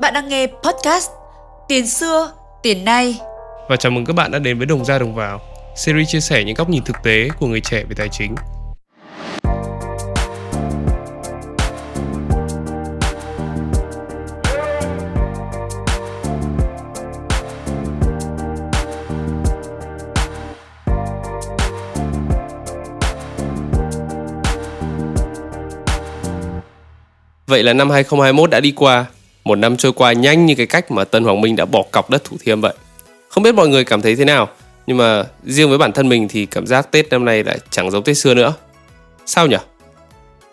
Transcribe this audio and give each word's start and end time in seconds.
Bạn 0.00 0.14
đang 0.14 0.28
nghe 0.28 0.46
podcast 0.46 1.10
Tiền 1.68 1.86
xưa, 1.86 2.32
tiền 2.62 2.84
nay. 2.84 3.18
Và 3.68 3.76
chào 3.76 3.92
mừng 3.92 4.04
các 4.04 4.12
bạn 4.16 4.30
đã 4.30 4.38
đến 4.38 4.58
với 4.58 4.66
Đồng 4.66 4.84
ra 4.84 4.98
Đồng 4.98 5.14
vào, 5.14 5.40
series 5.76 6.08
chia 6.08 6.20
sẻ 6.20 6.44
những 6.44 6.54
góc 6.54 6.68
nhìn 6.68 6.84
thực 6.84 6.96
tế 7.02 7.28
của 7.40 7.46
người 7.46 7.60
trẻ 7.60 7.84
về 7.88 7.94
tài 7.96 8.08
chính. 8.08 8.34
Vậy 27.46 27.62
là 27.62 27.72
năm 27.72 27.90
2021 27.90 28.50
đã 28.50 28.60
đi 28.60 28.72
qua, 28.76 29.06
một 29.50 29.58
năm 29.58 29.76
trôi 29.76 29.92
qua 29.92 30.12
nhanh 30.12 30.46
như 30.46 30.54
cái 30.54 30.66
cách 30.66 30.90
mà 30.90 31.04
Tân 31.04 31.24
Hoàng 31.24 31.40
Minh 31.40 31.56
đã 31.56 31.64
bỏ 31.64 31.82
cọc 31.90 32.10
đất 32.10 32.24
Thủ 32.24 32.36
Thiêm 32.40 32.60
vậy. 32.60 32.74
Không 33.28 33.42
biết 33.42 33.54
mọi 33.54 33.68
người 33.68 33.84
cảm 33.84 34.02
thấy 34.02 34.16
thế 34.16 34.24
nào, 34.24 34.48
nhưng 34.86 34.96
mà 34.96 35.24
riêng 35.44 35.68
với 35.68 35.78
bản 35.78 35.92
thân 35.92 36.08
mình 36.08 36.28
thì 36.28 36.46
cảm 36.46 36.66
giác 36.66 36.90
Tết 36.90 37.10
năm 37.10 37.24
nay 37.24 37.44
lại 37.44 37.58
chẳng 37.70 37.90
giống 37.90 38.04
Tết 38.04 38.16
xưa 38.16 38.34
nữa. 38.34 38.54
Sao 39.26 39.46
nhỉ? 39.46 39.56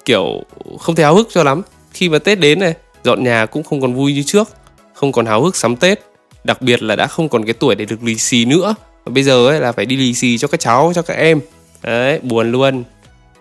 Kiểu 0.06 0.44
không 0.80 0.96
thấy 0.96 1.06
háo 1.06 1.16
hức 1.16 1.28
cho 1.32 1.44
lắm. 1.44 1.62
Khi 1.94 2.10
mà 2.10 2.20
Tết 2.20 2.40
đến 2.40 2.60
này, 2.60 2.74
dọn 3.04 3.24
nhà 3.24 3.46
cũng 3.46 3.64
không 3.64 3.82
còn 3.82 3.94
vui 3.94 4.14
như 4.14 4.24
trước, 4.24 4.50
không 4.94 5.12
còn 5.12 5.26
háo 5.26 5.44
hức 5.44 5.56
sắm 5.56 5.76
Tết. 5.76 6.00
Đặc 6.44 6.62
biệt 6.62 6.84
là 6.84 6.96
đã 6.96 7.08
không 7.08 7.30
còn 7.30 7.46
cái 7.46 7.54
tuổi 7.54 7.76
để 7.76 7.86
được 7.86 8.04
lì 8.04 8.18
xì 8.18 8.46
nữa. 8.46 8.76
Và 9.06 9.12
bây 9.12 9.24
giờ 9.24 9.48
ấy 9.48 9.60
là 9.60 9.72
phải 9.72 9.86
đi 9.86 9.98
lì 9.98 10.14
xì 10.14 10.38
cho 10.38 10.48
các 10.48 10.60
cháu, 10.60 10.92
cho 10.96 11.02
các 11.02 11.14
em. 11.14 11.40
Đấy, 11.84 12.20
buồn 12.24 12.52
luôn. 12.52 12.84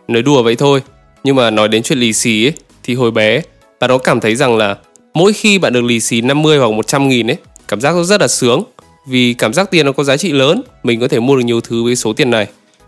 Nói 0.08 0.22
đùa 0.22 0.42
vậy 0.42 0.56
thôi. 0.56 0.82
Nhưng 1.24 1.36
mà 1.36 1.50
nói 1.50 1.68
đến 1.68 1.82
chuyện 1.82 1.98
lì 1.98 2.12
xì 2.12 2.46
ấy, 2.46 2.52
thì 2.82 2.94
hồi 2.94 3.10
bé 3.10 3.40
bà 3.80 3.86
đó 3.86 3.98
cảm 3.98 4.20
thấy 4.20 4.36
rằng 4.36 4.56
là 4.56 4.76
mỗi 5.16 5.32
khi 5.32 5.58
bạn 5.58 5.72
được 5.72 5.84
lì 5.84 6.00
xì 6.00 6.20
50 6.20 6.58
hoặc 6.58 6.72
100 6.72 7.08
nghìn 7.08 7.30
ấy, 7.30 7.36
cảm 7.68 7.80
giác 7.80 7.94
nó 7.94 8.02
rất 8.02 8.20
là 8.20 8.28
sướng. 8.28 8.62
Vì 9.06 9.34
cảm 9.34 9.54
giác 9.54 9.70
tiền 9.70 9.86
nó 9.86 9.92
có 9.92 10.04
giá 10.04 10.16
trị 10.16 10.32
lớn, 10.32 10.62
mình 10.82 11.00
có 11.00 11.08
thể 11.08 11.20
mua 11.20 11.36
được 11.36 11.44
nhiều 11.44 11.60
thứ 11.60 11.84
với 11.84 11.96
số 11.96 12.12
tiền 12.12 12.30
này. 12.30 12.46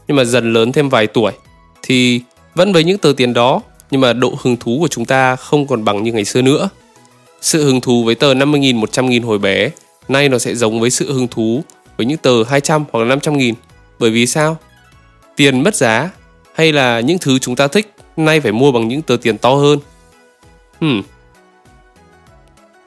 Nhưng 0.09 0.17
mà 0.17 0.25
dần 0.25 0.53
lớn 0.53 0.73
thêm 0.73 0.89
vài 0.89 1.07
tuổi, 1.07 1.33
thì 1.83 2.21
vẫn 2.55 2.73
với 2.73 2.85
những 2.85 2.99
tờ 2.99 3.13
tiền 3.17 3.35
đó, 3.35 3.61
nhưng 3.91 4.01
mà 4.01 4.13
độ 4.13 4.35
hứng 4.41 4.57
thú 4.57 4.79
của 4.81 4.89
chúng 4.89 5.05
ta 5.05 5.37
không 5.37 5.67
còn 5.67 5.85
bằng 5.85 6.03
như 6.03 6.13
ngày 6.13 6.25
xưa 6.25 6.43
nữa. 6.43 6.69
Sự 7.41 7.65
hứng 7.65 7.81
thú 7.81 8.05
với 8.05 8.15
tờ 8.15 8.35
50 8.35 8.61
nghìn 8.61 8.77
100 8.77 9.09
nghìn 9.09 9.23
hồi 9.23 9.39
bé, 9.39 9.71
nay 10.09 10.29
nó 10.29 10.39
sẽ 10.39 10.55
giống 10.55 10.81
với 10.81 10.91
sự 10.91 11.13
hứng 11.13 11.29
thú 11.29 11.63
với 11.97 12.07
những 12.07 12.19
tờ 12.19 12.45
200 12.45 12.85
hoặc 12.93 13.01
là 13.01 13.07
500 13.07 13.39
nghìn. 13.39 13.55
Bởi 13.99 14.11
vì 14.11 14.27
sao? 14.27 14.57
Tiền 15.37 15.63
mất 15.63 15.75
giá, 15.75 16.11
hay 16.55 16.73
là 16.73 17.01
những 17.01 17.19
thứ 17.19 17.39
chúng 17.39 17.57
ta 17.57 17.69
thích, 17.69 17.95
nay 18.17 18.41
phải 18.41 18.53
mua 18.53 18.73
bằng 18.73 18.89
những 18.89 19.03
tờ 19.03 19.17
tiền 19.23 19.39
to 19.39 19.55
hơn? 19.55 19.79
Hmm. 20.81 21.03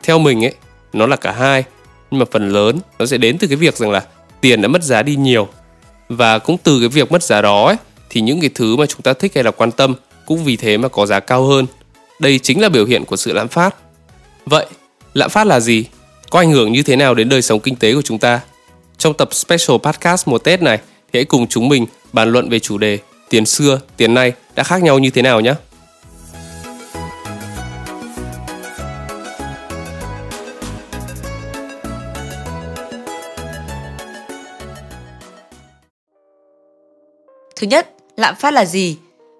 Theo 0.04 0.20
mình 0.20 0.46
ấy, 0.46 0.54
nó 0.94 1.08
là 1.08 1.16
cả 1.16 1.32
hai, 1.32 1.64
nhưng 2.12 2.20
mà 2.20 2.26
phần 2.32 2.50
lớn 2.50 2.80
nó 3.00 3.06
sẽ 3.06 3.18
đến 3.18 3.38
từ 3.38 3.48
cái 3.48 3.56
việc 3.58 3.78
rằng 3.78 3.92
là 3.92 4.04
tiền 4.42 4.62
đã 4.62 4.68
mất 4.68 4.84
giá 4.84 5.04
đi 5.04 5.16
nhiều 5.16 5.48
và 6.10 6.40
cũng 6.40 6.58
từ 6.64 6.80
cái 6.80 6.90
việc 6.90 7.12
mất 7.12 7.24
giá 7.24 7.42
đó 7.42 7.66
ấy, 7.66 7.76
thì 8.10 8.22
những 8.22 8.42
cái 8.42 8.50
thứ 8.56 8.76
mà 8.76 8.86
chúng 8.86 9.02
ta 9.02 9.14
thích 9.14 9.32
hay 9.36 9.44
là 9.44 9.52
quan 9.52 9.72
tâm 9.72 9.96
cũng 10.26 10.44
vì 10.44 10.58
thế 10.58 10.78
mà 10.78 10.88
có 10.88 11.06
giá 11.06 11.20
cao 11.20 11.44
hơn. 11.44 11.66
Đây 12.20 12.40
chính 12.40 12.62
là 12.62 12.70
biểu 12.70 12.86
hiện 12.86 13.06
của 13.06 13.16
sự 13.16 13.34
lạm 13.34 13.48
phát. 13.48 13.76
Vậy, 14.46 14.66
lạm 15.14 15.30
phát 15.30 15.48
là 15.48 15.60
gì? 15.60 15.86
Có 16.30 16.40
ảnh 16.40 16.52
hưởng 16.52 16.72
như 16.72 16.84
thế 16.84 16.96
nào 16.96 17.14
đến 17.14 17.30
đời 17.30 17.42
sống 17.42 17.60
kinh 17.60 17.76
tế 17.76 17.94
của 17.94 18.02
chúng 18.02 18.20
ta? 18.20 18.40
Trong 18.98 19.14
tập 19.14 19.34
special 19.34 19.78
podcast 19.84 20.28
mùa 20.28 20.38
Tết 20.38 20.62
này 20.62 20.78
thì 21.14 21.20
hãy 21.20 21.26
cùng 21.26 21.48
chúng 21.48 21.70
mình 21.70 21.86
bàn 22.14 22.32
luận 22.32 22.50
về 22.50 22.60
chủ 22.60 22.78
đề 22.78 23.00
tiền 23.30 23.46
xưa, 23.46 23.80
tiền 23.98 24.14
nay 24.14 24.34
đã 24.56 24.64
khác 24.64 24.84
nhau 24.84 25.00
như 25.00 25.10
thế 25.10 25.22
nào 25.22 25.42
nhé. 25.42 25.54
Thứ 37.62 37.68
nhất, 37.68 37.90
lạm 38.18 38.36
phát 38.36 38.54
là 38.54 38.66
gì? 38.66 38.98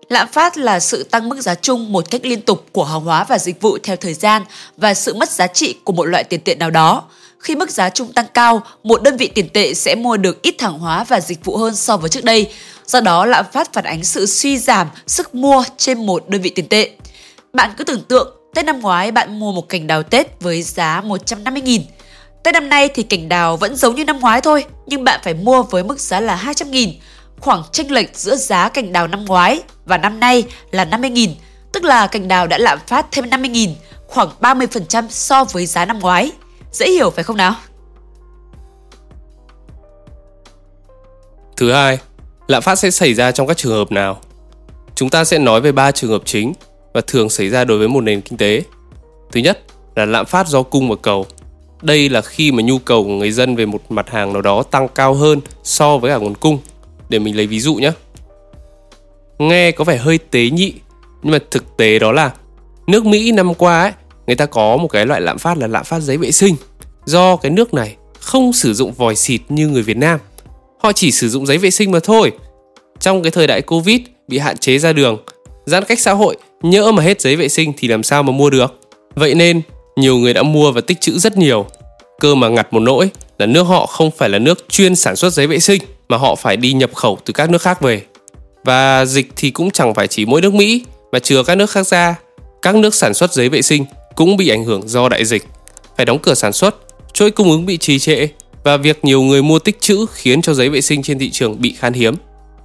Lạm 0.10 0.28
phát 0.28 0.58
là 0.58 0.80
sự 0.80 1.04
tăng 1.04 1.30
mức 1.30 1.42
giá 1.42 1.56
chung 1.56 1.92
một 1.92 2.12
cách 2.12 2.26
liên 2.26 2.42
tục 2.42 2.66
của 2.72 2.84
hàng 2.84 3.02
hóa 3.02 3.24
và 3.24 3.38
dịch 3.38 3.62
vụ 3.62 3.78
theo 3.84 3.96
thời 3.96 4.14
gian 4.14 4.44
và 4.78 4.94
sự 4.94 5.14
mất 5.14 5.30
giá 5.30 5.48
trị 5.48 5.76
của 5.84 5.94
một 5.94 6.04
loại 6.04 6.24
tiền 6.24 6.42
tệ 6.42 6.56
nào 6.56 6.70
đó. 6.70 7.04
Khi 7.40 7.56
mức 7.56 7.72
giá 7.72 7.90
chung 7.90 8.14
tăng 8.14 8.26
cao, 8.34 8.62
một 8.84 9.04
đơn 9.04 9.18
vị 9.18 9.28
tiền 9.28 9.50
tệ 9.50 9.74
sẽ 9.74 9.96
mua 9.96 10.18
được 10.18 10.42
ít 10.42 10.62
hàng 10.62 10.80
hóa 10.80 11.04
và 11.04 11.20
dịch 11.20 11.46
vụ 11.46 11.58
hơn 11.58 11.76
so 11.76 11.98
với 11.98 12.10
trước 12.10 12.24
đây. 12.24 12.52
Do 12.86 13.02
đó, 13.02 13.26
lạm 13.26 13.46
phát 13.54 13.74
phản 13.74 13.84
ánh 13.84 14.04
sự 14.04 14.26
suy 14.26 14.58
giảm 14.58 14.88
sức 15.08 15.36
mua 15.36 15.64
trên 15.78 16.06
một 16.06 16.30
đơn 16.30 16.42
vị 16.42 16.50
tiền 16.50 16.68
tệ. 16.68 16.92
Bạn 17.54 17.72
cứ 17.78 17.84
tưởng 17.84 18.04
tượng, 18.04 18.36
Tết 18.56 18.66
năm 18.66 18.80
ngoái 18.80 19.12
bạn 19.12 19.40
mua 19.40 19.52
một 19.52 19.70
cành 19.70 19.88
đào 19.88 20.04
Tết 20.04 20.42
với 20.42 20.64
giá 20.64 21.02
150.000. 21.02 21.82
Tết 22.44 22.54
năm 22.54 22.70
nay 22.70 22.88
thì 22.88 23.04
cành 23.04 23.30
đào 23.30 23.58
vẫn 23.58 23.76
giống 23.76 23.96
như 23.96 24.06
năm 24.06 24.20
ngoái 24.20 24.42
thôi, 24.42 24.66
nhưng 24.86 25.04
bạn 25.04 25.20
phải 25.24 25.34
mua 25.34 25.64
với 25.64 25.84
mức 25.84 26.00
giá 26.00 26.20
là 26.20 26.44
200.000 26.46 26.92
khoảng 27.42 27.64
chênh 27.72 27.92
lệch 27.92 28.18
giữa 28.18 28.36
giá 28.36 28.70
cành 28.70 28.94
đào 28.94 29.08
năm 29.08 29.26
ngoái 29.26 29.62
và 29.86 29.98
năm 29.98 30.20
nay 30.20 30.44
là 30.72 30.86
50.000, 30.86 31.30
tức 31.72 31.84
là 31.84 32.08
cành 32.08 32.28
đào 32.28 32.48
đã 32.48 32.58
lạm 32.58 32.80
phát 32.88 33.06
thêm 33.12 33.26
50.000, 33.26 33.70
khoảng 34.08 34.30
30% 34.42 35.06
so 35.10 35.44
với 35.44 35.66
giá 35.66 35.86
năm 35.86 36.00
ngoái. 36.00 36.32
Dễ 36.72 36.90
hiểu 36.90 37.10
phải 37.10 37.24
không 37.24 37.38
nào? 37.38 37.56
Thứ 41.58 41.72
hai, 41.72 41.98
lạm 42.48 42.62
phát 42.62 42.76
sẽ 42.76 42.92
xảy 42.92 43.14
ra 43.14 43.32
trong 43.32 43.48
các 43.48 43.58
trường 43.58 43.74
hợp 43.74 43.92
nào? 43.92 44.22
Chúng 44.96 45.10
ta 45.10 45.24
sẽ 45.24 45.38
nói 45.38 45.62
về 45.62 45.72
ba 45.72 45.92
trường 45.92 46.12
hợp 46.12 46.22
chính 46.26 46.54
và 46.94 47.02
thường 47.08 47.30
xảy 47.30 47.50
ra 47.50 47.64
đối 47.64 47.78
với 47.78 47.88
một 47.88 48.02
nền 48.02 48.22
kinh 48.22 48.38
tế. 48.38 48.64
Thứ 49.32 49.40
nhất 49.40 49.60
là 49.96 50.06
lạm 50.06 50.26
phát 50.26 50.48
do 50.48 50.64
cung 50.64 50.90
và 50.90 50.96
cầu. 51.02 51.26
Đây 51.82 52.10
là 52.10 52.22
khi 52.22 52.52
mà 52.52 52.64
nhu 52.64 52.80
cầu 52.80 53.04
của 53.04 53.10
người 53.10 53.32
dân 53.32 53.56
về 53.56 53.66
một 53.66 53.92
mặt 53.92 54.10
hàng 54.10 54.34
nào 54.34 54.42
đó 54.42 54.64
tăng 54.64 54.88
cao 54.88 55.14
hơn 55.14 55.42
so 55.64 55.98
với 55.98 56.12
cả 56.12 56.18
nguồn 56.18 56.36
cung 56.36 56.60
để 57.12 57.20
mình 57.20 57.38
lấy 57.38 57.48
ví 57.48 57.60
dụ 57.60 57.76
nhé 57.76 57.92
nghe 59.40 59.72
có 59.72 59.84
vẻ 59.84 59.98
hơi 59.98 60.18
tế 60.18 60.50
nhị, 60.50 60.74
nhưng 61.24 61.32
mà 61.32 61.40
thực 61.52 61.78
tế 61.78 62.00
đó 62.00 62.12
là 62.12 62.32
nước 62.88 63.06
mỹ 63.06 63.32
năm 63.32 63.54
qua 63.54 63.82
ấy, 63.82 63.92
người 64.28 64.36
ta 64.36 64.46
có 64.46 64.78
một 64.78 64.88
cái 64.88 65.06
loại 65.06 65.22
lạm 65.22 65.38
phát 65.38 65.58
là 65.58 65.68
lạm 65.68 65.84
phát 65.84 66.00
giấy 66.00 66.18
vệ 66.18 66.32
sinh. 66.32 66.56
Do 67.06 67.36
cái 67.36 67.52
nước 67.52 67.74
này 67.74 67.96
không 68.20 68.54
sử 68.54 68.74
dụng 68.74 68.94
vòi 68.94 69.16
xịt 69.16 69.42
như 69.50 69.68
người 69.68 69.82
việt 69.82 69.98
nam. 69.98 70.20
Họ 70.80 70.92
chỉ 70.92 71.12
sử 71.12 71.30
dụng 71.30 71.46
giấy 71.46 71.58
vệ 71.58 71.72
sinh 71.72 71.92
mà 71.92 72.00
thôi. 72.04 72.32
Trong 73.00 73.24
cái 73.24 73.32
thời 73.32 73.48
đại 73.48 73.62
covid 73.62 74.00
bị 74.28 74.38
hạn 74.38 74.58
chế 74.58 74.78
ra 74.78 74.94
đường, 74.94 75.18
giãn 75.66 75.84
cách 75.84 76.00
xã 76.00 76.14
hội, 76.14 76.38
nhỡ 76.62 76.92
mà 76.92 77.04
hết 77.04 77.22
giấy 77.22 77.36
vệ 77.36 77.50
sinh 77.50 77.74
thì 77.78 77.88
làm 77.88 78.04
sao 78.04 78.24
mà 78.24 78.32
mua 78.32 78.50
được? 78.50 78.80
Vậy 79.16 79.36
nên, 79.36 79.62
nhiều 79.96 80.18
người 80.18 80.34
đã 80.34 80.44
mua 80.44 80.72
và 80.72 80.82
tích 80.82 81.02
trữ 81.02 81.20
rất 81.20 81.38
nhiều. 81.38 81.66
Cơ 82.20 82.36
mà 82.36 82.50
ngặt 82.50 82.74
một 82.74 82.80
nỗi 82.80 83.10
là 83.38 83.46
nước 83.46 83.64
họ 83.64 83.86
không 83.86 84.12
phải 84.12 84.30
là 84.30 84.40
nước 84.40 84.66
chuyên 84.70 84.96
sản 84.96 85.16
xuất 85.16 85.34
giấy 85.34 85.48
vệ 85.48 85.60
sinh 85.60 85.82
mà 86.12 86.18
họ 86.18 86.36
phải 86.36 86.58
đi 86.58 86.74
nhập 86.74 86.94
khẩu 86.96 87.18
từ 87.26 87.34
các 87.34 87.50
nước 87.50 87.62
khác 87.62 87.82
về. 87.82 88.02
Và 88.64 89.06
dịch 89.06 89.30
thì 89.36 89.52
cũng 89.52 89.72
chẳng 89.72 89.94
phải 89.94 90.08
chỉ 90.08 90.26
mỗi 90.26 90.42
nước 90.42 90.54
Mỹ 90.54 90.86
mà 91.12 91.20
chừa 91.20 91.44
các 91.44 91.56
nước 91.56 91.70
khác 91.70 91.88
ra, 91.88 92.16
các 92.62 92.76
nước 92.76 92.96
sản 92.96 93.14
xuất 93.14 93.34
giấy 93.34 93.50
vệ 93.50 93.62
sinh 93.62 93.86
cũng 94.16 94.38
bị 94.38 94.50
ảnh 94.50 94.66
hưởng 94.66 94.88
do 94.88 95.10
đại 95.10 95.26
dịch, 95.26 95.44
phải 95.98 96.06
đóng 96.06 96.20
cửa 96.20 96.34
sản 96.34 96.54
xuất, 96.54 96.76
chuỗi 97.14 97.32
cung 97.32 97.52
ứng 97.52 97.66
bị 97.66 97.78
trì 97.78 98.00
trệ 98.00 98.28
và 98.64 98.78
việc 98.78 99.06
nhiều 99.06 99.22
người 99.22 99.44
mua 99.44 99.60
tích 99.60 99.82
trữ 99.82 100.06
khiến 100.14 100.42
cho 100.42 100.54
giấy 100.54 100.70
vệ 100.70 100.82
sinh 100.82 101.04
trên 101.04 101.20
thị 101.20 101.30
trường 101.30 101.62
bị 101.62 101.76
khan 101.80 101.94
hiếm. 101.94 102.16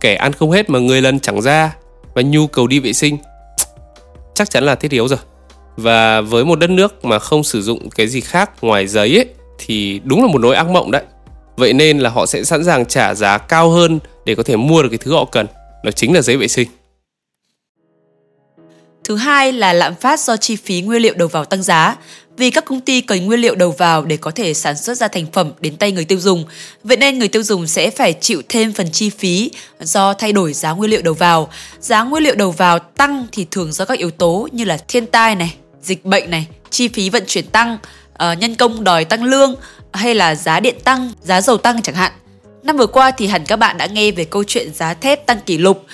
Kẻ 0.00 0.14
ăn 0.14 0.32
không 0.32 0.50
hết 0.50 0.70
mà 0.70 0.78
người 0.78 1.02
lần 1.02 1.20
chẳng 1.20 1.42
ra 1.42 1.76
và 2.14 2.22
nhu 2.22 2.46
cầu 2.46 2.66
đi 2.66 2.80
vệ 2.80 2.92
sinh 2.92 3.16
chắc 4.34 4.50
chắn 4.50 4.64
là 4.64 4.74
thiết 4.74 4.90
yếu 4.90 5.08
rồi. 5.08 5.18
Và 5.76 6.20
với 6.20 6.44
một 6.44 6.58
đất 6.58 6.70
nước 6.70 7.04
mà 7.04 7.18
không 7.18 7.44
sử 7.44 7.62
dụng 7.62 7.90
cái 7.90 8.08
gì 8.08 8.20
khác 8.20 8.50
ngoài 8.60 8.86
giấy 8.86 9.16
ấy 9.16 9.26
thì 9.58 10.00
đúng 10.04 10.22
là 10.22 10.28
một 10.32 10.38
nỗi 10.38 10.56
ác 10.56 10.68
mộng 10.68 10.90
đấy. 10.90 11.02
Vậy 11.56 11.72
nên 11.72 11.98
là 11.98 12.10
họ 12.10 12.26
sẽ 12.26 12.44
sẵn 12.44 12.64
sàng 12.64 12.86
trả 12.86 13.14
giá 13.14 13.38
cao 13.38 13.70
hơn 13.70 13.98
để 14.24 14.34
có 14.34 14.42
thể 14.42 14.56
mua 14.56 14.82
được 14.82 14.88
cái 14.88 14.98
thứ 14.98 15.12
họ 15.12 15.24
cần, 15.24 15.46
đó 15.84 15.90
chính 15.90 16.14
là 16.14 16.22
giấy 16.22 16.36
vệ 16.36 16.48
sinh. 16.48 16.68
Thứ 19.04 19.16
hai 19.16 19.52
là 19.52 19.72
lạm 19.72 19.94
phát 19.94 20.20
do 20.20 20.36
chi 20.36 20.56
phí 20.56 20.80
nguyên 20.80 21.02
liệu 21.02 21.14
đầu 21.14 21.28
vào 21.28 21.44
tăng 21.44 21.62
giá. 21.62 21.96
Vì 22.36 22.50
các 22.50 22.64
công 22.64 22.80
ty 22.80 23.00
cần 23.00 23.26
nguyên 23.26 23.40
liệu 23.40 23.54
đầu 23.54 23.70
vào 23.70 24.04
để 24.04 24.16
có 24.16 24.30
thể 24.30 24.54
sản 24.54 24.76
xuất 24.76 24.98
ra 24.98 25.08
thành 25.08 25.26
phẩm 25.32 25.52
đến 25.60 25.76
tay 25.76 25.92
người 25.92 26.04
tiêu 26.04 26.18
dùng, 26.20 26.44
vậy 26.84 26.96
nên 26.96 27.18
người 27.18 27.28
tiêu 27.28 27.42
dùng 27.42 27.66
sẽ 27.66 27.90
phải 27.90 28.12
chịu 28.12 28.42
thêm 28.48 28.72
phần 28.72 28.90
chi 28.92 29.10
phí 29.10 29.50
do 29.80 30.14
thay 30.14 30.32
đổi 30.32 30.52
giá 30.52 30.72
nguyên 30.72 30.90
liệu 30.90 31.02
đầu 31.02 31.14
vào. 31.14 31.50
Giá 31.80 32.02
nguyên 32.02 32.22
liệu 32.22 32.34
đầu 32.34 32.50
vào 32.50 32.78
tăng 32.78 33.26
thì 33.32 33.46
thường 33.50 33.72
do 33.72 33.84
các 33.84 33.98
yếu 33.98 34.10
tố 34.10 34.48
như 34.52 34.64
là 34.64 34.78
thiên 34.88 35.06
tai 35.06 35.34
này, 35.34 35.54
dịch 35.82 36.04
bệnh 36.04 36.30
này, 36.30 36.46
chi 36.70 36.88
phí 36.88 37.10
vận 37.10 37.24
chuyển 37.26 37.46
tăng, 37.46 37.78
uh, 38.22 38.38
nhân 38.38 38.54
công 38.54 38.84
đòi 38.84 39.04
tăng 39.04 39.24
lương 39.24 39.54
hay 39.92 40.14
là 40.14 40.34
giá 40.34 40.60
điện 40.60 40.76
tăng, 40.84 41.12
giá 41.22 41.40
dầu 41.40 41.56
tăng 41.56 41.82
chẳng 41.82 41.94
hạn. 41.94 42.12
Năm 42.62 42.76
vừa 42.76 42.86
qua 42.86 43.10
thì 43.10 43.26
hẳn 43.26 43.44
các 43.44 43.56
bạn 43.56 43.78
đã 43.78 43.86
nghe 43.86 44.10
về 44.10 44.24
câu 44.24 44.44
chuyện 44.44 44.74
giá 44.74 44.94
thép 44.94 45.26
tăng 45.26 45.40
kỷ 45.40 45.58
lục. 45.58 45.84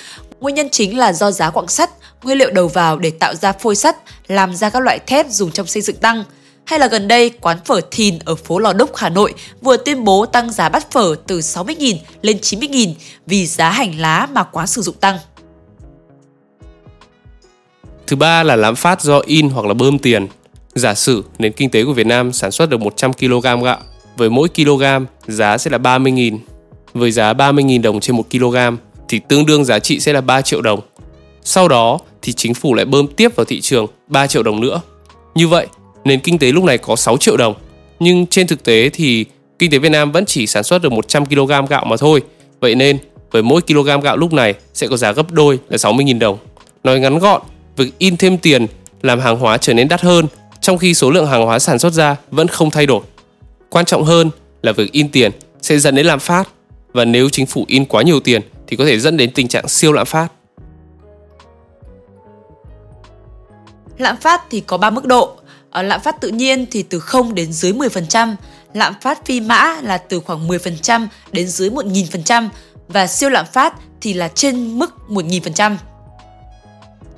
Nguyên 0.40 0.54
nhân 0.54 0.68
chính 0.70 0.98
là 0.98 1.12
do 1.12 1.30
giá 1.30 1.50
quặng 1.50 1.68
sắt, 1.68 1.90
nguyên 2.22 2.38
liệu 2.38 2.50
đầu 2.50 2.68
vào 2.68 2.98
để 2.98 3.10
tạo 3.10 3.34
ra 3.34 3.52
phôi 3.52 3.76
sắt, 3.76 3.96
làm 4.28 4.54
ra 4.54 4.70
các 4.70 4.82
loại 4.82 4.98
thép 4.98 5.26
dùng 5.30 5.50
trong 5.50 5.66
xây 5.66 5.82
dựng 5.82 5.96
tăng. 5.96 6.24
Hay 6.64 6.78
là 6.78 6.86
gần 6.86 7.08
đây, 7.08 7.30
quán 7.30 7.58
phở 7.64 7.80
Thìn 7.90 8.18
ở 8.24 8.34
phố 8.34 8.58
Lò 8.58 8.72
Đúc, 8.72 8.96
Hà 8.96 9.08
Nội 9.08 9.34
vừa 9.60 9.76
tuyên 9.76 10.04
bố 10.04 10.26
tăng 10.26 10.52
giá 10.52 10.68
bát 10.68 10.90
phở 10.90 11.14
từ 11.26 11.38
60.000 11.38 11.96
lên 12.22 12.36
90.000 12.36 12.94
vì 13.26 13.46
giá 13.46 13.70
hành 13.70 14.00
lá 14.00 14.28
mà 14.32 14.42
quán 14.44 14.66
sử 14.66 14.82
dụng 14.82 14.96
tăng. 14.96 15.18
Thứ 18.06 18.16
ba 18.16 18.42
là 18.42 18.56
lạm 18.56 18.76
phát 18.76 19.02
do 19.02 19.20
in 19.26 19.48
hoặc 19.48 19.66
là 19.66 19.74
bơm 19.74 19.98
tiền. 19.98 20.28
Giả 20.74 20.94
sử 20.94 21.24
nền 21.38 21.52
kinh 21.52 21.70
tế 21.70 21.84
của 21.84 21.92
Việt 21.92 22.06
Nam 22.06 22.32
sản 22.32 22.50
xuất 22.50 22.70
được 22.70 22.80
100 22.80 23.12
kg 23.12 23.62
gạo, 23.64 23.78
với 24.16 24.30
mỗi 24.30 24.48
kg 24.48 24.82
giá 25.26 25.58
sẽ 25.58 25.70
là 25.70 25.78
30.000. 25.78 26.38
Với 26.94 27.10
giá 27.10 27.32
30.000 27.32 27.82
đồng 27.82 28.00
trên 28.00 28.16
1 28.16 28.30
kg 28.30 28.56
thì 29.08 29.20
tương 29.28 29.46
đương 29.46 29.64
giá 29.64 29.78
trị 29.78 30.00
sẽ 30.00 30.12
là 30.12 30.20
3 30.20 30.42
triệu 30.42 30.60
đồng. 30.60 30.80
Sau 31.44 31.68
đó 31.68 31.98
thì 32.22 32.32
chính 32.32 32.54
phủ 32.54 32.74
lại 32.74 32.84
bơm 32.84 33.06
tiếp 33.06 33.36
vào 33.36 33.44
thị 33.44 33.60
trường 33.60 33.86
3 34.08 34.26
triệu 34.26 34.42
đồng 34.42 34.60
nữa. 34.60 34.80
Như 35.34 35.48
vậy, 35.48 35.66
nền 36.04 36.20
kinh 36.20 36.38
tế 36.38 36.52
lúc 36.52 36.64
này 36.64 36.78
có 36.78 36.96
6 36.96 37.16
triệu 37.16 37.36
đồng. 37.36 37.54
Nhưng 38.00 38.26
trên 38.26 38.46
thực 38.46 38.64
tế 38.64 38.90
thì 38.92 39.24
kinh 39.58 39.70
tế 39.70 39.78
Việt 39.78 39.88
Nam 39.88 40.12
vẫn 40.12 40.24
chỉ 40.26 40.46
sản 40.46 40.62
xuất 40.62 40.82
được 40.82 40.92
100 40.92 41.26
kg 41.26 41.66
gạo 41.68 41.84
mà 41.84 41.96
thôi. 41.96 42.22
Vậy 42.60 42.74
nên, 42.74 42.98
với 43.30 43.42
mỗi 43.42 43.60
kg 43.60 44.00
gạo 44.02 44.16
lúc 44.16 44.32
này 44.32 44.54
sẽ 44.74 44.86
có 44.86 44.96
giá 44.96 45.12
gấp 45.12 45.30
đôi 45.30 45.58
là 45.68 45.76
60.000 45.76 46.18
đồng. 46.18 46.38
Nói 46.84 47.00
ngắn 47.00 47.18
gọn, 47.18 47.42
việc 47.76 47.98
in 47.98 48.16
thêm 48.16 48.38
tiền 48.38 48.66
làm 49.02 49.20
hàng 49.20 49.36
hóa 49.36 49.58
trở 49.58 49.74
nên 49.74 49.88
đắt 49.88 50.00
hơn 50.00 50.26
trong 50.62 50.78
khi 50.78 50.94
số 50.94 51.10
lượng 51.10 51.26
hàng 51.26 51.46
hóa 51.46 51.58
sản 51.58 51.78
xuất 51.78 51.92
ra 51.92 52.16
vẫn 52.30 52.48
không 52.48 52.70
thay 52.70 52.86
đổi. 52.86 53.02
Quan 53.68 53.84
trọng 53.84 54.04
hơn 54.04 54.30
là 54.62 54.72
việc 54.72 54.92
in 54.92 55.08
tiền 55.08 55.32
sẽ 55.62 55.78
dẫn 55.78 55.94
đến 55.94 56.06
lạm 56.06 56.20
phát 56.20 56.48
và 56.92 57.04
nếu 57.04 57.28
chính 57.28 57.46
phủ 57.46 57.64
in 57.68 57.84
quá 57.84 58.02
nhiều 58.02 58.20
tiền 58.20 58.42
thì 58.66 58.76
có 58.76 58.84
thể 58.84 58.98
dẫn 58.98 59.16
đến 59.16 59.30
tình 59.34 59.48
trạng 59.48 59.68
siêu 59.68 59.92
lạm 59.92 60.06
phát. 60.06 60.28
Lạm 63.98 64.16
phát 64.16 64.42
thì 64.50 64.60
có 64.60 64.76
3 64.76 64.90
mức 64.90 65.04
độ. 65.04 65.36
Ở 65.70 65.82
lạm 65.82 66.00
phát 66.00 66.20
tự 66.20 66.28
nhiên 66.28 66.66
thì 66.70 66.82
từ 66.82 66.98
0 66.98 67.34
đến 67.34 67.52
dưới 67.52 67.72
10%, 67.72 68.34
lạm 68.74 68.94
phát 69.00 69.26
phi 69.26 69.40
mã 69.40 69.80
là 69.82 69.98
từ 69.98 70.20
khoảng 70.20 70.48
10% 70.48 71.06
đến 71.32 71.48
dưới 71.48 71.70
1.000% 71.70 72.48
và 72.88 73.06
siêu 73.06 73.30
lạm 73.30 73.46
phát 73.52 73.74
thì 74.00 74.12
là 74.12 74.28
trên 74.28 74.78
mức 74.78 74.94
1.000%. 75.08 75.76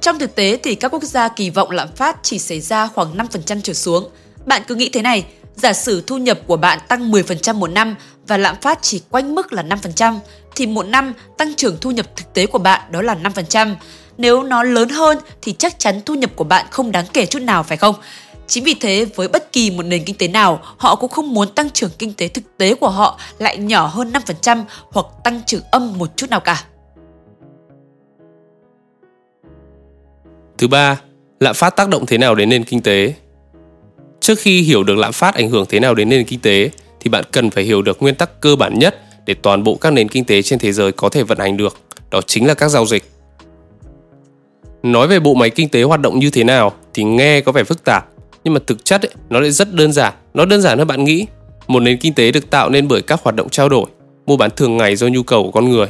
Trong 0.05 0.19
thực 0.19 0.35
tế 0.35 0.59
thì 0.63 0.75
các 0.75 0.89
quốc 0.89 1.03
gia 1.03 1.29
kỳ 1.29 1.51
vọng 1.51 1.71
lạm 1.71 1.89
phát 1.97 2.17
chỉ 2.23 2.39
xảy 2.39 2.61
ra 2.61 2.87
khoảng 2.87 3.17
5% 3.17 3.61
trở 3.63 3.73
xuống. 3.73 4.09
Bạn 4.47 4.63
cứ 4.69 4.75
nghĩ 4.75 4.89
thế 4.89 5.03
này, 5.03 5.25
giả 5.57 5.73
sử 5.73 6.01
thu 6.07 6.19
nhập 6.19 6.39
của 6.47 6.57
bạn 6.57 6.79
tăng 6.89 7.11
10% 7.11 7.55
một 7.55 7.67
năm 7.67 7.95
và 8.27 8.37
lạm 8.37 8.57
phát 8.61 8.79
chỉ 8.83 9.03
quanh 9.11 9.35
mức 9.35 9.53
là 9.53 9.63
5%, 9.63 10.19
thì 10.57 10.67
một 10.67 10.87
năm 10.87 11.13
tăng 11.39 11.55
trưởng 11.55 11.77
thu 11.81 11.91
nhập 11.91 12.07
thực 12.17 12.35
tế 12.35 12.47
của 12.47 12.59
bạn 12.59 12.81
đó 12.91 13.03
là 13.03 13.15
5%. 13.15 13.75
Nếu 14.19 14.43
nó 14.43 14.63
lớn 14.63 14.89
hơn 14.89 15.19
thì 15.43 15.55
chắc 15.59 15.79
chắn 15.79 16.01
thu 16.07 16.15
nhập 16.15 16.31
của 16.37 16.45
bạn 16.45 16.67
không 16.71 16.93
đáng 16.93 17.07
kể 17.13 17.27
chút 17.27 17.43
nào 17.43 17.63
phải 17.63 17.77
không? 17.77 17.95
Chính 18.47 18.65
vì 18.65 18.75
thế, 18.75 19.07
với 19.15 19.29
bất 19.29 19.53
kỳ 19.53 19.71
một 19.71 19.83
nền 19.83 20.05
kinh 20.05 20.17
tế 20.17 20.29
nào, 20.29 20.61
họ 20.77 20.97
cũng 20.97 21.11
không 21.11 21.35
muốn 21.35 21.55
tăng 21.55 21.71
trưởng 21.71 21.91
kinh 21.99 22.13
tế 22.13 22.29
thực 22.29 22.45
tế 22.59 22.75
của 22.75 22.91
họ 22.91 23.21
lại 23.39 23.57
nhỏ 23.57 23.87
hơn 23.87 24.13
5% 24.45 24.65
hoặc 24.93 25.07
tăng 25.25 25.41
trưởng 25.47 25.63
âm 25.71 25.99
một 25.99 26.17
chút 26.17 26.31
nào 26.31 26.41
cả. 26.41 26.65
Thứ 30.65 30.69
ba, 30.69 31.01
lạm 31.41 31.55
phát 31.55 31.77
tác 31.77 31.89
động 31.89 32.07
thế 32.07 32.19
nào 32.19 32.35
đến 32.35 32.49
nền 32.49 32.65
kinh 32.65 32.83
tế? 32.83 33.15
Trước 34.21 34.39
khi 34.39 34.63
hiểu 34.63 34.85
được 34.85 34.97
lạm 34.97 35.13
phát 35.13 35.35
ảnh 35.35 35.51
hưởng 35.51 35.67
thế 35.69 35.81
nào 35.81 35.95
đến 35.95 36.09
nền 36.09 36.25
kinh 36.25 36.41
tế 36.41 36.71
thì 37.01 37.11
bạn 37.11 37.25
cần 37.33 37.51
phải 37.51 37.65
hiểu 37.65 37.83
được 37.83 38.03
nguyên 38.03 38.15
tắc 38.15 38.41
cơ 38.41 38.57
bản 38.57 38.79
nhất 38.79 39.01
để 39.27 39.35
toàn 39.35 39.65
bộ 39.65 39.75
các 39.75 39.93
nền 39.93 40.09
kinh 40.09 40.25
tế 40.25 40.43
trên 40.43 40.59
thế 40.59 40.73
giới 40.73 40.93
có 40.93 41.09
thể 41.09 41.23
vận 41.23 41.39
hành 41.39 41.57
được, 41.57 41.77
đó 42.11 42.21
chính 42.27 42.47
là 42.47 42.55
các 42.55 42.69
giao 42.69 42.87
dịch. 42.87 43.05
Nói 44.83 45.09
về 45.09 45.21
bộ 45.21 45.35
máy 45.35 45.51
kinh 45.51 45.69
tế 45.69 45.83
hoạt 45.83 46.01
động 46.01 46.19
như 46.19 46.31
thế 46.31 46.45
nào 46.45 46.73
thì 46.95 47.05
nghe 47.05 47.41
có 47.41 47.53
vẻ 47.53 47.65
phức 47.65 47.85
tạp, 47.85 48.07
nhưng 48.45 48.55
mà 48.55 48.61
thực 48.67 48.85
chất 48.85 49.03
ấy, 49.03 49.11
nó 49.31 49.41
lại 49.41 49.51
rất 49.51 49.75
đơn 49.75 49.93
giản, 49.93 50.15
nó 50.35 50.45
đơn 50.45 50.63
giản 50.63 50.79
hơn 50.79 50.87
bạn 50.87 51.05
nghĩ. 51.05 51.27
Một 51.67 51.81
nền 51.81 51.99
kinh 51.99 52.15
tế 52.15 52.33
được 52.33 52.51
tạo 52.51 52.71
nên 52.71 52.89
bởi 52.89 53.03
các 53.03 53.21
hoạt 53.23 53.37
động 53.37 53.49
trao 53.49 53.69
đổi, 53.69 53.87
mua 54.27 54.37
bán 54.37 54.51
thường 54.57 54.77
ngày 54.77 54.97
do 54.97 55.07
nhu 55.09 55.23
cầu 55.23 55.43
của 55.43 55.51
con 55.51 55.71
người. 55.71 55.89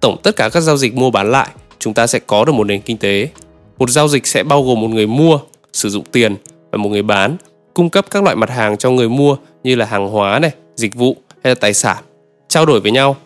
Tổng 0.00 0.16
tất 0.22 0.36
cả 0.36 0.48
các 0.48 0.60
giao 0.60 0.76
dịch 0.76 0.94
mua 0.94 1.10
bán 1.10 1.30
lại, 1.30 1.48
chúng 1.78 1.94
ta 1.94 2.06
sẽ 2.06 2.18
có 2.18 2.44
được 2.44 2.52
một 2.52 2.64
nền 2.64 2.80
kinh 2.80 2.96
tế. 2.96 3.28
Một 3.78 3.90
giao 3.90 4.08
dịch 4.08 4.26
sẽ 4.26 4.42
bao 4.42 4.62
gồm 4.62 4.80
một 4.80 4.88
người 4.88 5.06
mua, 5.06 5.38
sử 5.72 5.88
dụng 5.88 6.04
tiền 6.12 6.36
và 6.72 6.78
một 6.78 6.88
người 6.88 7.02
bán, 7.02 7.36
cung 7.74 7.90
cấp 7.90 8.06
các 8.10 8.22
loại 8.22 8.36
mặt 8.36 8.50
hàng 8.50 8.76
cho 8.76 8.90
người 8.90 9.08
mua 9.08 9.36
như 9.64 9.74
là 9.74 9.86
hàng 9.86 10.08
hóa 10.08 10.38
này, 10.38 10.50
dịch 10.76 10.94
vụ 10.94 11.16
hay 11.44 11.50
là 11.50 11.54
tài 11.54 11.74
sản, 11.74 11.96
trao 12.48 12.66
đổi 12.66 12.80
với 12.80 12.92
nhau. 12.92 13.16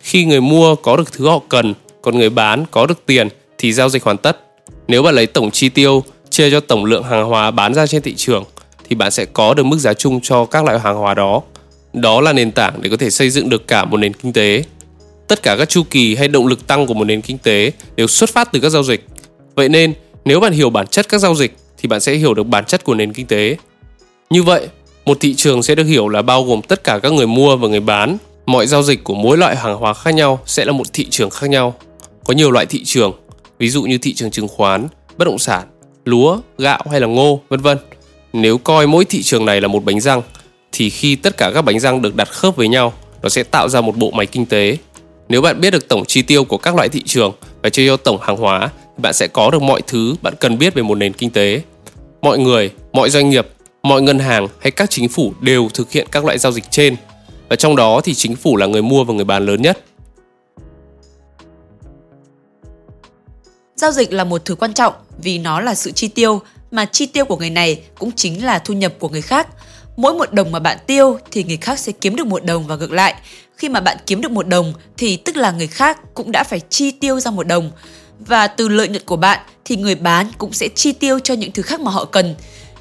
Khi 0.00 0.24
người 0.24 0.40
mua 0.40 0.74
có 0.74 0.96
được 0.96 1.12
thứ 1.12 1.28
họ 1.28 1.40
cần, 1.48 1.74
còn 2.02 2.18
người 2.18 2.30
bán 2.30 2.64
có 2.70 2.86
được 2.86 3.06
tiền 3.06 3.28
thì 3.58 3.72
giao 3.72 3.88
dịch 3.88 4.02
hoàn 4.02 4.16
tất. 4.16 4.40
Nếu 4.88 5.02
bạn 5.02 5.14
lấy 5.14 5.26
tổng 5.26 5.50
chi 5.50 5.68
tiêu 5.68 6.02
chia 6.30 6.50
cho 6.50 6.60
tổng 6.60 6.84
lượng 6.84 7.02
hàng 7.02 7.24
hóa 7.24 7.50
bán 7.50 7.74
ra 7.74 7.86
trên 7.86 8.02
thị 8.02 8.14
trường 8.14 8.44
thì 8.88 8.96
bạn 8.96 9.10
sẽ 9.10 9.24
có 9.24 9.54
được 9.54 9.66
mức 9.66 9.78
giá 9.78 9.94
chung 9.94 10.20
cho 10.20 10.44
các 10.44 10.64
loại 10.64 10.78
hàng 10.78 10.96
hóa 10.96 11.14
đó. 11.14 11.42
Đó 11.92 12.20
là 12.20 12.32
nền 12.32 12.52
tảng 12.52 12.74
để 12.80 12.90
có 12.90 12.96
thể 12.96 13.10
xây 13.10 13.30
dựng 13.30 13.48
được 13.48 13.66
cả 13.66 13.84
một 13.84 13.96
nền 13.96 14.12
kinh 14.12 14.32
tế. 14.32 14.62
Tất 15.28 15.42
cả 15.42 15.56
các 15.58 15.68
chu 15.68 15.82
kỳ 15.90 16.14
hay 16.14 16.28
động 16.28 16.46
lực 16.46 16.66
tăng 16.66 16.86
của 16.86 16.94
một 16.94 17.04
nền 17.04 17.20
kinh 17.20 17.38
tế 17.38 17.72
đều 17.96 18.06
xuất 18.06 18.30
phát 18.30 18.52
từ 18.52 18.60
các 18.60 18.68
giao 18.68 18.82
dịch. 18.82 19.06
Vậy 19.60 19.68
nên, 19.68 19.94
nếu 20.24 20.40
bạn 20.40 20.52
hiểu 20.52 20.70
bản 20.70 20.86
chất 20.86 21.08
các 21.08 21.18
giao 21.18 21.34
dịch 21.34 21.56
thì 21.78 21.88
bạn 21.88 22.00
sẽ 22.00 22.14
hiểu 22.14 22.34
được 22.34 22.42
bản 22.42 22.64
chất 22.64 22.84
của 22.84 22.94
nền 22.94 23.12
kinh 23.12 23.26
tế. 23.26 23.56
Như 24.30 24.42
vậy, 24.42 24.68
một 25.04 25.16
thị 25.20 25.34
trường 25.34 25.62
sẽ 25.62 25.74
được 25.74 25.84
hiểu 25.84 26.08
là 26.08 26.22
bao 26.22 26.44
gồm 26.44 26.62
tất 26.62 26.84
cả 26.84 26.98
các 26.98 27.12
người 27.12 27.26
mua 27.26 27.56
và 27.56 27.68
người 27.68 27.80
bán. 27.80 28.16
Mọi 28.46 28.66
giao 28.66 28.82
dịch 28.82 29.04
của 29.04 29.14
mỗi 29.14 29.38
loại 29.38 29.56
hàng 29.56 29.76
hóa 29.76 29.94
khác 29.94 30.14
nhau 30.14 30.40
sẽ 30.46 30.64
là 30.64 30.72
một 30.72 30.92
thị 30.92 31.06
trường 31.10 31.30
khác 31.30 31.50
nhau. 31.50 31.74
Có 32.24 32.34
nhiều 32.34 32.50
loại 32.50 32.66
thị 32.66 32.84
trường, 32.84 33.12
ví 33.58 33.68
dụ 33.68 33.82
như 33.82 33.98
thị 33.98 34.14
trường 34.14 34.30
chứng 34.30 34.48
khoán, 34.48 34.88
bất 35.16 35.24
động 35.24 35.38
sản, 35.38 35.66
lúa, 36.04 36.38
gạo 36.58 36.82
hay 36.90 37.00
là 37.00 37.06
ngô, 37.06 37.40
vân 37.48 37.60
vân. 37.60 37.78
Nếu 38.32 38.58
coi 38.58 38.86
mỗi 38.86 39.04
thị 39.04 39.22
trường 39.22 39.44
này 39.44 39.60
là 39.60 39.68
một 39.68 39.84
bánh 39.84 40.00
răng 40.00 40.22
thì 40.72 40.90
khi 40.90 41.16
tất 41.16 41.36
cả 41.36 41.50
các 41.54 41.62
bánh 41.62 41.80
răng 41.80 42.02
được 42.02 42.16
đặt 42.16 42.28
khớp 42.28 42.56
với 42.56 42.68
nhau, 42.68 42.92
nó 43.22 43.28
sẽ 43.28 43.42
tạo 43.42 43.68
ra 43.68 43.80
một 43.80 43.96
bộ 43.96 44.10
máy 44.10 44.26
kinh 44.26 44.46
tế. 44.46 44.76
Nếu 45.28 45.42
bạn 45.42 45.60
biết 45.60 45.70
được 45.70 45.88
tổng 45.88 46.04
chi 46.04 46.22
tiêu 46.22 46.44
của 46.44 46.58
các 46.58 46.74
loại 46.74 46.88
thị 46.88 47.02
trường 47.06 47.32
và 47.62 47.70
chia 47.70 47.86
cho 47.86 47.96
tổng 47.96 48.18
hàng 48.20 48.36
hóa 48.36 48.70
bạn 49.02 49.12
sẽ 49.12 49.26
có 49.26 49.50
được 49.50 49.62
mọi 49.62 49.82
thứ 49.86 50.14
bạn 50.22 50.34
cần 50.40 50.58
biết 50.58 50.74
về 50.74 50.82
một 50.82 50.94
nền 50.94 51.12
kinh 51.12 51.30
tế. 51.30 51.62
Mọi 52.22 52.38
người, 52.38 52.70
mọi 52.92 53.10
doanh 53.10 53.30
nghiệp, 53.30 53.46
mọi 53.82 54.02
ngân 54.02 54.18
hàng 54.18 54.48
hay 54.60 54.70
các 54.70 54.90
chính 54.90 55.08
phủ 55.08 55.32
đều 55.40 55.68
thực 55.74 55.92
hiện 55.92 56.06
các 56.10 56.24
loại 56.24 56.38
giao 56.38 56.52
dịch 56.52 56.64
trên 56.70 56.96
và 57.48 57.56
trong 57.56 57.76
đó 57.76 58.00
thì 58.04 58.14
chính 58.14 58.36
phủ 58.36 58.56
là 58.56 58.66
người 58.66 58.82
mua 58.82 59.04
và 59.04 59.14
người 59.14 59.24
bán 59.24 59.46
lớn 59.46 59.62
nhất. 59.62 59.84
Giao 63.76 63.92
dịch 63.92 64.12
là 64.12 64.24
một 64.24 64.44
thứ 64.44 64.54
quan 64.54 64.74
trọng 64.74 64.94
vì 65.22 65.38
nó 65.38 65.60
là 65.60 65.74
sự 65.74 65.90
chi 65.90 66.08
tiêu, 66.08 66.40
mà 66.70 66.84
chi 66.84 67.06
tiêu 67.06 67.24
của 67.24 67.36
người 67.36 67.50
này 67.50 67.82
cũng 67.98 68.12
chính 68.12 68.44
là 68.44 68.58
thu 68.58 68.74
nhập 68.74 68.92
của 68.98 69.08
người 69.08 69.22
khác. 69.22 69.48
Mỗi 69.96 70.14
một 70.14 70.32
đồng 70.32 70.52
mà 70.52 70.58
bạn 70.58 70.78
tiêu 70.86 71.18
thì 71.30 71.44
người 71.44 71.56
khác 71.56 71.78
sẽ 71.78 71.92
kiếm 71.92 72.16
được 72.16 72.26
một 72.26 72.44
đồng 72.44 72.66
và 72.66 72.76
ngược 72.76 72.92
lại. 72.92 73.14
Khi 73.56 73.68
mà 73.68 73.80
bạn 73.80 73.96
kiếm 74.06 74.20
được 74.20 74.30
một 74.30 74.48
đồng 74.48 74.72
thì 74.96 75.16
tức 75.16 75.36
là 75.36 75.50
người 75.50 75.66
khác 75.66 76.00
cũng 76.14 76.32
đã 76.32 76.44
phải 76.44 76.60
chi 76.68 76.90
tiêu 76.90 77.20
ra 77.20 77.30
một 77.30 77.46
đồng. 77.46 77.70
Và 78.26 78.46
từ 78.46 78.68
lợi 78.68 78.88
nhuận 78.88 79.02
của 79.04 79.16
bạn 79.16 79.40
thì 79.64 79.76
người 79.76 79.94
bán 79.94 80.26
cũng 80.38 80.52
sẽ 80.52 80.68
chi 80.68 80.92
tiêu 80.92 81.18
cho 81.18 81.34
những 81.34 81.52
thứ 81.52 81.62
khác 81.62 81.80
mà 81.80 81.90
họ 81.90 82.04
cần. 82.04 82.34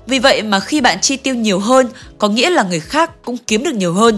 Vì 0.08 0.20
vậy 0.20 0.44
mà 0.44 0.60
khi 0.60 0.82
bạn 0.82 0.98
chi 1.02 1.18
tiêu 1.18 1.36
nhiều 1.36 1.60
hơn 1.60 1.88
có 2.18 2.28
nghĩa 2.28 2.50
là 2.50 2.64
người 2.64 2.80
khác 2.80 3.12
cũng 3.26 3.38
kiếm 3.48 3.64
được 3.64 3.74
nhiều 3.74 3.94
hơn. 3.94 4.18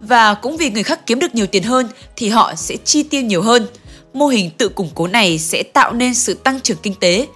Và 0.00 0.34
cũng 0.34 0.56
vì 0.56 0.70
người 0.70 0.82
khác 0.82 1.06
kiếm 1.06 1.18
được 1.18 1.34
nhiều 1.34 1.46
tiền 1.46 1.62
hơn 1.62 1.88
thì 2.16 2.28
họ 2.28 2.54
sẽ 2.54 2.76
chi 2.84 3.02
tiêu 3.02 3.22
nhiều 3.22 3.42
hơn 3.42 3.66
mô 4.14 4.26
hình 4.26 4.50
tự 4.50 4.68
củng 4.68 4.90
cố 4.94 5.06
này 5.06 5.38
sẽ 5.38 5.62
tạo 5.62 5.92
nên 5.92 6.14
sự 6.14 6.34
tăng 6.34 6.60
trưởng 6.60 6.76
kinh 6.82 6.94
tế. 6.94 7.26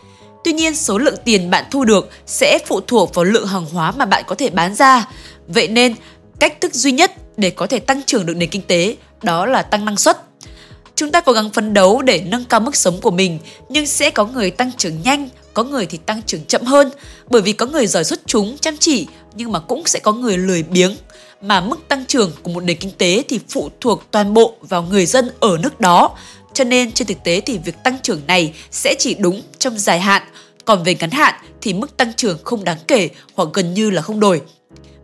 Tuy 0.45 0.53
nhiên, 0.53 0.76
số 0.76 0.99
lượng 0.99 1.17
tiền 1.25 1.50
bạn 1.50 1.64
thu 1.71 1.85
được 1.85 2.11
sẽ 2.26 2.59
phụ 2.67 2.81
thuộc 2.81 3.14
vào 3.14 3.25
lượng 3.25 3.47
hàng 3.47 3.67
hóa 3.73 3.93
mà 3.93 4.05
bạn 4.05 4.25
có 4.26 4.35
thể 4.35 4.50
bán 4.50 4.75
ra. 4.75 5.09
Vậy 5.49 5.69
nên, 5.69 5.95
cách 6.41 6.61
thức 6.61 6.75
duy 6.75 6.93
nhất 6.93 7.12
để 7.37 7.50
có 7.50 7.67
thể 7.67 7.79
tăng 7.79 8.03
trưởng 8.03 8.26
được 8.26 8.37
nền 8.37 8.49
kinh 8.49 8.62
tế 8.62 8.97
đó 9.23 9.47
là 9.47 9.62
tăng 9.62 9.85
năng 9.85 9.97
suất. 9.97 10.19
Chúng 10.99 11.12
ta 11.12 11.21
cố 11.21 11.33
gắng 11.33 11.50
phấn 11.50 11.75
đấu 11.75 12.02
để 12.02 12.23
nâng 12.26 12.45
cao 12.45 12.61
mức 12.61 12.76
sống 12.76 13.00
của 13.00 13.11
mình, 13.11 13.38
nhưng 13.69 13.87
sẽ 13.87 14.11
có 14.11 14.26
người 14.26 14.50
tăng 14.50 14.71
trưởng 14.76 15.02
nhanh, 15.02 15.28
có 15.55 15.64
người 15.64 15.87
thì 15.87 15.99
tăng 16.07 16.23
trưởng 16.23 16.45
chậm 16.45 16.62
hơn, 16.62 16.90
bởi 17.31 17.43
vì 17.43 17.52
có 17.52 17.67
người 17.67 17.87
giỏi 17.87 18.05
xuất 18.05 18.21
chúng, 18.26 18.59
chăm 18.59 18.76
chỉ, 18.76 19.07
nhưng 19.35 19.52
mà 19.52 19.59
cũng 19.59 19.83
sẽ 19.87 19.99
có 19.99 20.12
người 20.12 20.38
lười 20.38 20.62
biếng. 20.62 20.97
Mà 21.40 21.61
mức 21.61 21.88
tăng 21.88 22.05
trưởng 22.07 22.33
của 22.43 22.50
một 22.50 22.64
nền 22.64 22.76
kinh 22.76 22.90
tế 22.99 23.23
thì 23.28 23.40
phụ 23.49 23.71
thuộc 23.81 24.02
toàn 24.11 24.35
bộ 24.35 24.55
vào 24.61 24.83
người 24.83 25.07
dân 25.07 25.31
ở 25.40 25.59
nước 25.62 25.81
đó 25.81 26.17
cho 26.55 26.64
nên 26.64 26.93
trên 26.93 27.09
thực 27.09 27.25
tế 27.25 27.40
thì 27.40 27.59
việc 27.59 27.75
tăng 27.85 27.99
trưởng 28.02 28.21
này 28.26 28.55
sẽ 28.71 28.95
chỉ 28.99 29.14
đúng 29.14 29.43
trong 29.59 29.78
dài 29.78 30.00
hạn, 30.00 30.23
còn 30.64 30.83
về 30.83 30.95
ngắn 30.95 31.11
hạn 31.11 31.35
thì 31.61 31.73
mức 31.73 31.97
tăng 31.97 32.12
trưởng 32.12 32.38
không 32.45 32.64
đáng 32.64 32.78
kể 32.88 33.09
hoặc 33.35 33.49
gần 33.52 33.75
như 33.75 33.90
là 33.90 34.02
không 34.02 34.21
đổi. 34.21 34.40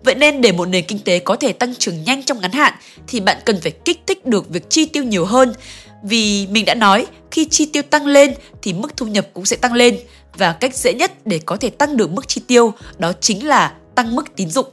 Vậy 0.04 0.14
nên 0.14 0.40
để 0.40 0.52
một 0.52 0.68
nền 0.68 0.84
kinh 0.84 0.98
tế 0.98 1.18
có 1.18 1.36
thể 1.36 1.52
tăng 1.52 1.74
trưởng 1.74 2.04
nhanh 2.04 2.22
trong 2.22 2.40
ngắn 2.40 2.52
hạn 2.52 2.74
thì 3.06 3.20
bạn 3.20 3.36
cần 3.44 3.60
phải 3.60 3.72
kích 3.84 4.00
thích 4.06 4.26
được 4.26 4.48
việc 4.48 4.70
chi 4.70 4.86
tiêu 4.86 5.04
nhiều 5.04 5.24
hơn. 5.24 5.52
Vì 6.04 6.46
mình 6.46 6.64
đã 6.64 6.74
nói, 6.74 7.06
khi 7.30 7.44
chi 7.44 7.66
tiêu 7.66 7.82
tăng 7.82 8.06
lên 8.06 8.34
thì 8.62 8.72
mức 8.72 8.96
thu 8.96 9.06
nhập 9.06 9.26
cũng 9.34 9.46
sẽ 9.46 9.56
tăng 9.56 9.72
lên 9.72 9.98
và 10.36 10.52
cách 10.52 10.76
dễ 10.76 10.94
nhất 10.94 11.12
để 11.24 11.40
có 11.46 11.56
thể 11.56 11.70
tăng 11.70 11.96
được 11.96 12.10
mức 12.10 12.28
chi 12.28 12.42
tiêu 12.46 12.72
đó 12.98 13.12
chính 13.20 13.46
là 13.46 13.74
tăng 13.94 14.16
mức 14.16 14.36
tín 14.36 14.50
dụng. 14.50 14.66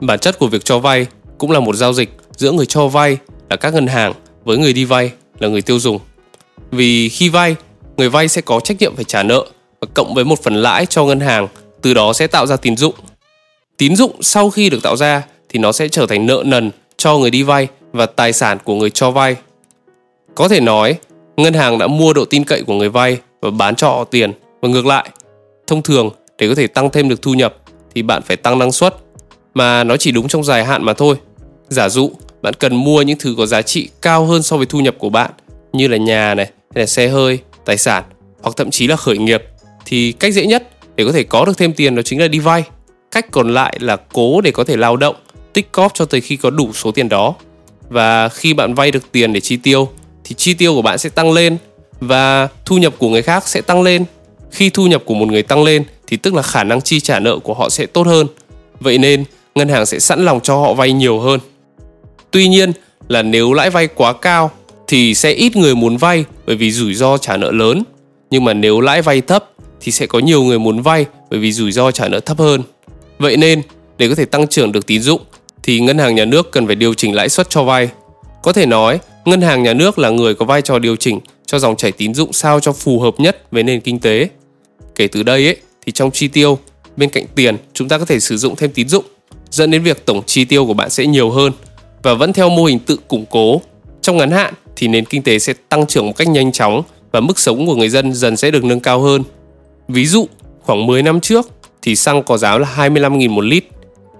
Bản 0.00 0.18
chất 0.18 0.38
của 0.38 0.46
việc 0.46 0.64
cho 0.64 0.78
vay 0.78 1.06
cũng 1.38 1.50
là 1.50 1.60
một 1.60 1.76
giao 1.76 1.92
dịch 1.92 2.16
giữa 2.36 2.52
người 2.52 2.66
cho 2.66 2.88
vay 2.88 3.18
là 3.50 3.56
các 3.56 3.74
ngân 3.74 3.86
hàng 3.86 4.12
với 4.44 4.58
người 4.58 4.72
đi 4.72 4.84
vay 4.84 5.12
là 5.38 5.48
người 5.48 5.62
tiêu 5.62 5.78
dùng. 5.78 5.98
Vì 6.70 7.08
khi 7.08 7.28
vay, 7.28 7.56
người 7.96 8.08
vay 8.08 8.28
sẽ 8.28 8.40
có 8.40 8.60
trách 8.60 8.76
nhiệm 8.80 8.96
phải 8.96 9.04
trả 9.04 9.22
nợ 9.22 9.46
và 9.80 9.88
cộng 9.94 10.14
với 10.14 10.24
một 10.24 10.42
phần 10.42 10.54
lãi 10.54 10.86
cho 10.86 11.04
ngân 11.04 11.20
hàng, 11.20 11.48
từ 11.82 11.94
đó 11.94 12.12
sẽ 12.12 12.26
tạo 12.26 12.46
ra 12.46 12.56
tín 12.56 12.76
dụng. 12.76 12.94
Tín 13.76 13.96
dụng 13.96 14.22
sau 14.22 14.50
khi 14.50 14.70
được 14.70 14.82
tạo 14.82 14.96
ra 14.96 15.22
thì 15.48 15.58
nó 15.58 15.72
sẽ 15.72 15.88
trở 15.88 16.06
thành 16.06 16.26
nợ 16.26 16.42
nần 16.46 16.70
cho 16.96 17.18
người 17.18 17.30
đi 17.30 17.42
vay 17.42 17.68
và 17.92 18.06
tài 18.06 18.32
sản 18.32 18.58
của 18.64 18.74
người 18.74 18.90
cho 18.90 19.10
vay. 19.10 19.36
Có 20.34 20.48
thể 20.48 20.60
nói, 20.60 20.96
ngân 21.36 21.54
hàng 21.54 21.78
đã 21.78 21.86
mua 21.86 22.12
độ 22.12 22.24
tin 22.24 22.44
cậy 22.44 22.62
của 22.62 22.74
người 22.74 22.88
vay 22.88 23.18
và 23.40 23.50
bán 23.50 23.76
cho 23.76 23.88
họ 23.88 24.04
tiền 24.04 24.32
và 24.60 24.68
ngược 24.68 24.86
lại. 24.86 25.10
Thông 25.66 25.82
thường 25.82 26.10
để 26.38 26.48
có 26.48 26.54
thể 26.54 26.66
tăng 26.66 26.90
thêm 26.90 27.08
được 27.08 27.22
thu 27.22 27.34
nhập 27.34 27.56
thì 27.94 28.02
bạn 28.02 28.22
phải 28.22 28.36
tăng 28.36 28.58
năng 28.58 28.72
suất 28.72 28.94
mà 29.54 29.84
nó 29.84 29.96
chỉ 29.96 30.12
đúng 30.12 30.28
trong 30.28 30.44
dài 30.44 30.64
hạn 30.64 30.84
mà 30.84 30.92
thôi. 30.92 31.16
Giả 31.68 31.88
dụ 31.88 32.10
bạn 32.42 32.54
cần 32.54 32.76
mua 32.76 33.02
những 33.02 33.18
thứ 33.18 33.34
có 33.38 33.46
giá 33.46 33.62
trị 33.62 33.88
cao 34.02 34.24
hơn 34.24 34.42
so 34.42 34.56
với 34.56 34.66
thu 34.66 34.80
nhập 34.80 34.94
của 34.98 35.08
bạn 35.10 35.30
như 35.72 35.88
là 35.88 35.96
nhà 35.96 36.34
này, 36.34 36.46
hay 36.46 36.82
là 36.82 36.86
xe 36.86 37.08
hơi, 37.08 37.38
tài 37.64 37.78
sản 37.78 38.04
hoặc 38.42 38.56
thậm 38.56 38.70
chí 38.70 38.86
là 38.86 38.96
khởi 38.96 39.18
nghiệp 39.18 39.42
thì 39.84 40.12
cách 40.12 40.34
dễ 40.34 40.46
nhất 40.46 40.68
để 40.96 41.04
có 41.04 41.12
thể 41.12 41.22
có 41.22 41.44
được 41.44 41.58
thêm 41.58 41.72
tiền 41.72 41.94
đó 41.94 42.02
chính 42.02 42.20
là 42.20 42.28
đi 42.28 42.38
vay. 42.38 42.64
Cách 43.10 43.26
còn 43.30 43.54
lại 43.54 43.76
là 43.80 43.96
cố 44.12 44.40
để 44.40 44.50
có 44.50 44.64
thể 44.64 44.76
lao 44.76 44.96
động, 44.96 45.16
tích 45.56 45.72
cóp 45.72 45.94
cho 45.94 46.04
tới 46.04 46.20
khi 46.20 46.36
có 46.36 46.50
đủ 46.50 46.72
số 46.72 46.90
tiền 46.90 47.08
đó. 47.08 47.34
Và 47.88 48.28
khi 48.28 48.54
bạn 48.54 48.74
vay 48.74 48.90
được 48.90 49.12
tiền 49.12 49.32
để 49.32 49.40
chi 49.40 49.56
tiêu 49.56 49.88
thì 50.24 50.34
chi 50.34 50.54
tiêu 50.54 50.74
của 50.74 50.82
bạn 50.82 50.98
sẽ 50.98 51.08
tăng 51.08 51.32
lên 51.32 51.56
và 52.00 52.48
thu 52.64 52.78
nhập 52.78 52.94
của 52.98 53.08
người 53.08 53.22
khác 53.22 53.48
sẽ 53.48 53.60
tăng 53.60 53.82
lên. 53.82 54.04
Khi 54.50 54.70
thu 54.70 54.86
nhập 54.86 55.02
của 55.04 55.14
một 55.14 55.28
người 55.28 55.42
tăng 55.42 55.64
lên 55.64 55.84
thì 56.06 56.16
tức 56.16 56.34
là 56.34 56.42
khả 56.42 56.64
năng 56.64 56.80
chi 56.80 57.00
trả 57.00 57.20
nợ 57.20 57.38
của 57.38 57.54
họ 57.54 57.68
sẽ 57.68 57.86
tốt 57.86 58.06
hơn. 58.06 58.26
Vậy 58.80 58.98
nên 58.98 59.24
ngân 59.54 59.68
hàng 59.68 59.86
sẽ 59.86 59.98
sẵn 59.98 60.24
lòng 60.24 60.40
cho 60.42 60.56
họ 60.56 60.74
vay 60.74 60.92
nhiều 60.92 61.18
hơn. 61.20 61.40
Tuy 62.30 62.48
nhiên 62.48 62.72
là 63.08 63.22
nếu 63.22 63.52
lãi 63.52 63.70
vay 63.70 63.86
quá 63.86 64.12
cao 64.12 64.50
thì 64.86 65.14
sẽ 65.14 65.30
ít 65.30 65.56
người 65.56 65.74
muốn 65.74 65.96
vay 65.96 66.24
bởi 66.46 66.56
vì 66.56 66.72
rủi 66.72 66.94
ro 66.94 67.18
trả 67.18 67.36
nợ 67.36 67.50
lớn. 67.50 67.82
Nhưng 68.30 68.44
mà 68.44 68.54
nếu 68.54 68.80
lãi 68.80 69.02
vay 69.02 69.20
thấp 69.20 69.50
thì 69.80 69.92
sẽ 69.92 70.06
có 70.06 70.18
nhiều 70.18 70.42
người 70.42 70.58
muốn 70.58 70.82
vay 70.82 71.06
bởi 71.30 71.40
vì 71.40 71.52
rủi 71.52 71.72
ro 71.72 71.90
trả 71.90 72.08
nợ 72.08 72.20
thấp 72.20 72.38
hơn. 72.38 72.62
Vậy 73.18 73.36
nên, 73.36 73.62
để 73.98 74.08
có 74.08 74.14
thể 74.14 74.24
tăng 74.24 74.46
trưởng 74.46 74.72
được 74.72 74.86
tín 74.86 75.02
dụng 75.02 75.20
thì 75.66 75.80
ngân 75.80 75.98
hàng 75.98 76.14
nhà 76.14 76.24
nước 76.24 76.50
cần 76.52 76.66
phải 76.66 76.76
điều 76.76 76.94
chỉnh 76.94 77.14
lãi 77.14 77.28
suất 77.28 77.50
cho 77.50 77.62
vay. 77.62 77.88
Có 78.42 78.52
thể 78.52 78.66
nói, 78.66 78.98
ngân 79.24 79.40
hàng 79.40 79.62
nhà 79.62 79.74
nước 79.74 79.98
là 79.98 80.10
người 80.10 80.34
có 80.34 80.44
vai 80.44 80.62
trò 80.62 80.78
điều 80.78 80.96
chỉnh 80.96 81.20
cho 81.46 81.58
dòng 81.58 81.76
chảy 81.76 81.92
tín 81.92 82.14
dụng 82.14 82.32
sao 82.32 82.60
cho 82.60 82.72
phù 82.72 83.00
hợp 83.00 83.14
nhất 83.18 83.46
với 83.50 83.62
nền 83.62 83.80
kinh 83.80 83.98
tế. 83.98 84.28
Kể 84.94 85.06
từ 85.06 85.22
đây 85.22 85.44
ấy 85.46 85.56
thì 85.86 85.92
trong 85.92 86.10
chi 86.10 86.28
tiêu, 86.28 86.58
bên 86.96 87.10
cạnh 87.10 87.24
tiền, 87.34 87.56
chúng 87.72 87.88
ta 87.88 87.98
có 87.98 88.04
thể 88.04 88.20
sử 88.20 88.36
dụng 88.36 88.56
thêm 88.56 88.70
tín 88.70 88.88
dụng, 88.88 89.04
dẫn 89.50 89.70
đến 89.70 89.82
việc 89.82 90.06
tổng 90.06 90.22
chi 90.26 90.44
tiêu 90.44 90.66
của 90.66 90.74
bạn 90.74 90.90
sẽ 90.90 91.06
nhiều 91.06 91.30
hơn 91.30 91.52
và 92.02 92.14
vẫn 92.14 92.32
theo 92.32 92.48
mô 92.48 92.64
hình 92.64 92.78
tự 92.78 92.96
củng 93.08 93.24
cố. 93.30 93.60
Trong 94.00 94.16
ngắn 94.16 94.30
hạn 94.30 94.54
thì 94.76 94.88
nền 94.88 95.04
kinh 95.04 95.22
tế 95.22 95.38
sẽ 95.38 95.52
tăng 95.68 95.86
trưởng 95.86 96.06
một 96.06 96.16
cách 96.16 96.28
nhanh 96.28 96.52
chóng 96.52 96.82
và 97.12 97.20
mức 97.20 97.38
sống 97.38 97.66
của 97.66 97.74
người 97.74 97.88
dân 97.88 98.14
dần 98.14 98.36
sẽ 98.36 98.50
được 98.50 98.64
nâng 98.64 98.80
cao 98.80 99.00
hơn. 99.00 99.22
Ví 99.88 100.06
dụ, 100.06 100.26
khoảng 100.62 100.86
10 100.86 101.02
năm 101.02 101.20
trước 101.20 101.48
thì 101.82 101.96
xăng 101.96 102.22
có 102.22 102.36
giá 102.36 102.58
là 102.58 102.74
25.000 102.76 103.30
một 103.30 103.44
lít. 103.44 103.64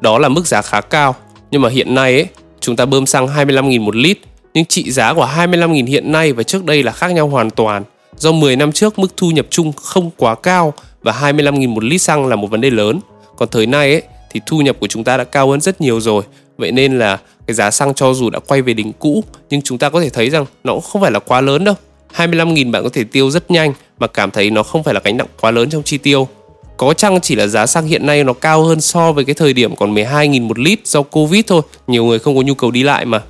Đó 0.00 0.18
là 0.18 0.28
mức 0.28 0.46
giá 0.46 0.62
khá 0.62 0.80
cao, 0.80 1.14
nhưng 1.50 1.62
mà 1.62 1.68
hiện 1.68 1.94
nay 1.94 2.12
ấy, 2.12 2.26
chúng 2.60 2.76
ta 2.76 2.86
bơm 2.86 3.06
xăng 3.06 3.26
25.000 3.26 3.80
một 3.80 3.96
lít, 3.96 4.18
nhưng 4.54 4.64
trị 4.64 4.90
giá 4.90 5.14
của 5.14 5.28
25.000 5.36 5.86
hiện 5.86 6.12
nay 6.12 6.32
và 6.32 6.42
trước 6.42 6.64
đây 6.64 6.82
là 6.82 6.92
khác 6.92 7.12
nhau 7.12 7.28
hoàn 7.28 7.50
toàn. 7.50 7.82
Do 8.16 8.32
10 8.32 8.56
năm 8.56 8.72
trước 8.72 8.98
mức 8.98 9.16
thu 9.16 9.30
nhập 9.30 9.46
chung 9.50 9.72
không 9.72 10.10
quá 10.16 10.34
cao 10.34 10.74
và 11.02 11.12
25.000 11.12 11.68
một 11.68 11.84
lít 11.84 12.02
xăng 12.02 12.26
là 12.26 12.36
một 12.36 12.50
vấn 12.50 12.60
đề 12.60 12.70
lớn. 12.70 13.00
Còn 13.36 13.48
thời 13.48 13.66
nay 13.66 13.92
ấy, 13.92 14.02
thì 14.30 14.40
thu 14.46 14.60
nhập 14.60 14.76
của 14.80 14.86
chúng 14.86 15.04
ta 15.04 15.16
đã 15.16 15.24
cao 15.24 15.50
hơn 15.50 15.60
rất 15.60 15.80
nhiều 15.80 16.00
rồi. 16.00 16.22
Vậy 16.58 16.72
nên 16.72 16.98
là 16.98 17.18
cái 17.46 17.54
giá 17.54 17.70
xăng 17.70 17.94
cho 17.94 18.14
dù 18.14 18.30
đã 18.30 18.38
quay 18.38 18.62
về 18.62 18.74
đỉnh 18.74 18.92
cũ 18.92 19.24
nhưng 19.50 19.62
chúng 19.62 19.78
ta 19.78 19.88
có 19.88 20.00
thể 20.00 20.08
thấy 20.08 20.30
rằng 20.30 20.46
nó 20.64 20.72
cũng 20.72 20.82
không 20.82 21.02
phải 21.02 21.10
là 21.10 21.18
quá 21.18 21.40
lớn 21.40 21.64
đâu. 21.64 21.74
25.000 22.14 22.70
bạn 22.70 22.82
có 22.82 22.88
thể 22.92 23.04
tiêu 23.04 23.30
rất 23.30 23.50
nhanh 23.50 23.72
mà 23.98 24.06
cảm 24.06 24.30
thấy 24.30 24.50
nó 24.50 24.62
không 24.62 24.82
phải 24.82 24.94
là 24.94 25.00
gánh 25.04 25.16
nặng 25.16 25.26
quá 25.40 25.50
lớn 25.50 25.70
trong 25.70 25.82
chi 25.82 25.98
tiêu. 25.98 26.28
Có 26.76 26.94
chăng 26.94 27.20
chỉ 27.20 27.34
là 27.34 27.46
giá 27.46 27.66
xăng 27.66 27.86
hiện 27.86 28.06
nay 28.06 28.24
nó 28.24 28.32
cao 28.32 28.64
hơn 28.64 28.80
so 28.80 29.12
với 29.12 29.24
cái 29.24 29.34
thời 29.34 29.52
điểm 29.52 29.76
còn 29.76 29.94
12.000 29.94 30.46
một 30.46 30.58
lít 30.58 30.86
do 30.86 31.02
Covid 31.02 31.44
thôi, 31.46 31.62
nhiều 31.86 32.04
người 32.04 32.18
không 32.18 32.36
có 32.36 32.42
nhu 32.42 32.54
cầu 32.54 32.70
đi 32.70 32.82
lại 32.82 33.04
mà. 33.04 33.22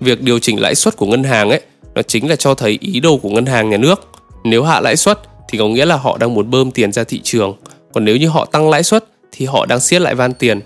Việc 0.00 0.22
điều 0.22 0.38
chỉnh 0.38 0.60
lãi 0.60 0.74
suất 0.74 0.96
của 0.96 1.06
ngân 1.06 1.24
hàng 1.24 1.50
ấy, 1.50 1.60
nó 1.94 2.02
chính 2.02 2.28
là 2.28 2.36
cho 2.36 2.54
thấy 2.54 2.78
ý 2.80 3.00
đồ 3.00 3.16
của 3.16 3.28
ngân 3.28 3.46
hàng 3.46 3.70
nhà 3.70 3.76
nước. 3.76 4.08
Nếu 4.44 4.64
hạ 4.64 4.80
lãi 4.80 4.96
suất 4.96 5.18
thì 5.48 5.58
có 5.58 5.68
nghĩa 5.68 5.84
là 5.84 5.96
họ 5.96 6.18
đang 6.18 6.34
muốn 6.34 6.50
bơm 6.50 6.70
tiền 6.70 6.92
ra 6.92 7.04
thị 7.04 7.20
trường, 7.24 7.56
còn 7.92 8.04
nếu 8.04 8.16
như 8.16 8.28
họ 8.28 8.44
tăng 8.44 8.70
lãi 8.70 8.82
suất 8.82 9.04
thì 9.32 9.46
họ 9.46 9.66
đang 9.66 9.80
siết 9.80 10.02
lại 10.02 10.14
van 10.14 10.34
tiền. 10.34 10.60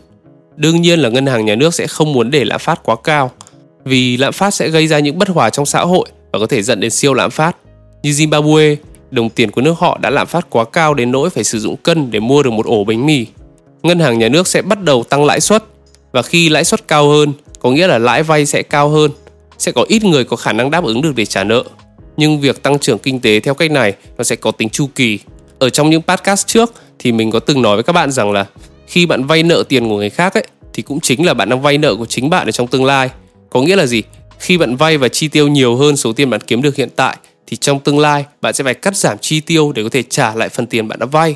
Đương 0.56 0.82
nhiên 0.82 0.98
là 0.98 1.08
ngân 1.08 1.26
hàng 1.26 1.44
nhà 1.44 1.54
nước 1.54 1.74
sẽ 1.74 1.86
không 1.86 2.12
muốn 2.12 2.30
để 2.30 2.44
lạm 2.44 2.60
phát 2.60 2.80
quá 2.82 2.96
cao, 3.04 3.30
vì 3.84 4.16
lạm 4.16 4.32
phát 4.32 4.54
sẽ 4.54 4.68
gây 4.68 4.86
ra 4.86 4.98
những 4.98 5.18
bất 5.18 5.28
hòa 5.28 5.50
trong 5.50 5.66
xã 5.66 5.80
hội 5.80 6.08
và 6.32 6.38
có 6.38 6.46
thể 6.46 6.62
dẫn 6.62 6.80
đến 6.80 6.90
siêu 6.90 7.14
lạm 7.14 7.30
phát. 7.30 7.56
Như 8.02 8.10
Zimbabwe, 8.10 8.76
đồng 9.14 9.30
tiền 9.30 9.50
của 9.50 9.60
nước 9.60 9.74
họ 9.78 9.98
đã 10.02 10.10
lạm 10.10 10.26
phát 10.26 10.50
quá 10.50 10.64
cao 10.64 10.94
đến 10.94 11.12
nỗi 11.12 11.30
phải 11.30 11.44
sử 11.44 11.58
dụng 11.58 11.76
cân 11.76 12.10
để 12.10 12.20
mua 12.20 12.42
được 12.42 12.50
một 12.50 12.66
ổ 12.66 12.84
bánh 12.84 13.06
mì. 13.06 13.26
Ngân 13.82 13.98
hàng 13.98 14.18
nhà 14.18 14.28
nước 14.28 14.46
sẽ 14.46 14.62
bắt 14.62 14.82
đầu 14.82 15.04
tăng 15.04 15.24
lãi 15.24 15.40
suất 15.40 15.64
và 16.12 16.22
khi 16.22 16.48
lãi 16.48 16.64
suất 16.64 16.88
cao 16.88 17.08
hơn, 17.08 17.32
có 17.60 17.70
nghĩa 17.70 17.86
là 17.86 17.98
lãi 17.98 18.22
vay 18.22 18.46
sẽ 18.46 18.62
cao 18.62 18.88
hơn, 18.88 19.10
sẽ 19.58 19.72
có 19.72 19.84
ít 19.88 20.04
người 20.04 20.24
có 20.24 20.36
khả 20.36 20.52
năng 20.52 20.70
đáp 20.70 20.84
ứng 20.84 21.02
được 21.02 21.12
để 21.16 21.24
trả 21.26 21.44
nợ. 21.44 21.64
Nhưng 22.16 22.40
việc 22.40 22.62
tăng 22.62 22.78
trưởng 22.78 22.98
kinh 22.98 23.20
tế 23.20 23.40
theo 23.40 23.54
cách 23.54 23.70
này 23.70 23.94
nó 24.18 24.24
sẽ 24.24 24.36
có 24.36 24.50
tính 24.50 24.68
chu 24.68 24.88
kỳ. 24.94 25.18
Ở 25.58 25.70
trong 25.70 25.90
những 25.90 26.02
podcast 26.02 26.46
trước 26.46 26.72
thì 26.98 27.12
mình 27.12 27.30
có 27.30 27.38
từng 27.38 27.62
nói 27.62 27.76
với 27.76 27.82
các 27.82 27.92
bạn 27.92 28.10
rằng 28.10 28.32
là 28.32 28.46
khi 28.86 29.06
bạn 29.06 29.26
vay 29.26 29.42
nợ 29.42 29.64
tiền 29.68 29.88
của 29.88 29.96
người 29.96 30.10
khác 30.10 30.34
ấy 30.34 30.44
thì 30.72 30.82
cũng 30.82 31.00
chính 31.00 31.26
là 31.26 31.34
bạn 31.34 31.48
đang 31.48 31.62
vay 31.62 31.78
nợ 31.78 31.94
của 31.96 32.06
chính 32.06 32.30
bạn 32.30 32.48
ở 32.48 32.50
trong 32.50 32.66
tương 32.66 32.84
lai. 32.84 33.10
Có 33.50 33.62
nghĩa 33.62 33.76
là 33.76 33.86
gì? 33.86 34.02
Khi 34.38 34.58
bạn 34.58 34.76
vay 34.76 34.98
và 34.98 35.08
chi 35.08 35.28
tiêu 35.28 35.48
nhiều 35.48 35.76
hơn 35.76 35.96
số 35.96 36.12
tiền 36.12 36.30
bạn 36.30 36.40
kiếm 36.40 36.62
được 36.62 36.76
hiện 36.76 36.88
tại 36.96 37.16
thì 37.46 37.56
trong 37.56 37.80
tương 37.80 37.98
lai 37.98 38.24
bạn 38.40 38.54
sẽ 38.54 38.64
phải 38.64 38.74
cắt 38.74 38.96
giảm 38.96 39.18
chi 39.18 39.40
tiêu 39.40 39.72
để 39.72 39.82
có 39.82 39.88
thể 39.88 40.02
trả 40.02 40.34
lại 40.34 40.48
phần 40.48 40.66
tiền 40.66 40.88
bạn 40.88 40.98
đã 40.98 41.06
vay. 41.06 41.34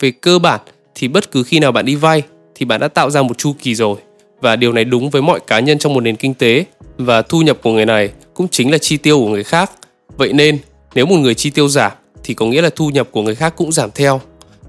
Về 0.00 0.10
cơ 0.10 0.38
bản 0.38 0.60
thì 0.94 1.08
bất 1.08 1.30
cứ 1.30 1.42
khi 1.42 1.58
nào 1.58 1.72
bạn 1.72 1.84
đi 1.84 1.94
vay 1.94 2.22
thì 2.54 2.66
bạn 2.66 2.80
đã 2.80 2.88
tạo 2.88 3.10
ra 3.10 3.22
một 3.22 3.38
chu 3.38 3.54
kỳ 3.62 3.74
rồi 3.74 3.96
và 4.40 4.56
điều 4.56 4.72
này 4.72 4.84
đúng 4.84 5.10
với 5.10 5.22
mọi 5.22 5.40
cá 5.46 5.60
nhân 5.60 5.78
trong 5.78 5.94
một 5.94 6.00
nền 6.00 6.16
kinh 6.16 6.34
tế 6.34 6.64
và 6.98 7.22
thu 7.22 7.42
nhập 7.42 7.58
của 7.62 7.72
người 7.72 7.86
này 7.86 8.10
cũng 8.34 8.48
chính 8.48 8.72
là 8.72 8.78
chi 8.78 8.96
tiêu 8.96 9.18
của 9.18 9.28
người 9.28 9.44
khác. 9.44 9.70
Vậy 10.16 10.32
nên 10.32 10.58
nếu 10.94 11.06
một 11.06 11.16
người 11.16 11.34
chi 11.34 11.50
tiêu 11.50 11.68
giảm 11.68 11.92
thì 12.24 12.34
có 12.34 12.46
nghĩa 12.46 12.62
là 12.62 12.70
thu 12.76 12.90
nhập 12.90 13.08
của 13.10 13.22
người 13.22 13.34
khác 13.34 13.54
cũng 13.56 13.72
giảm 13.72 13.90
theo. 13.94 14.20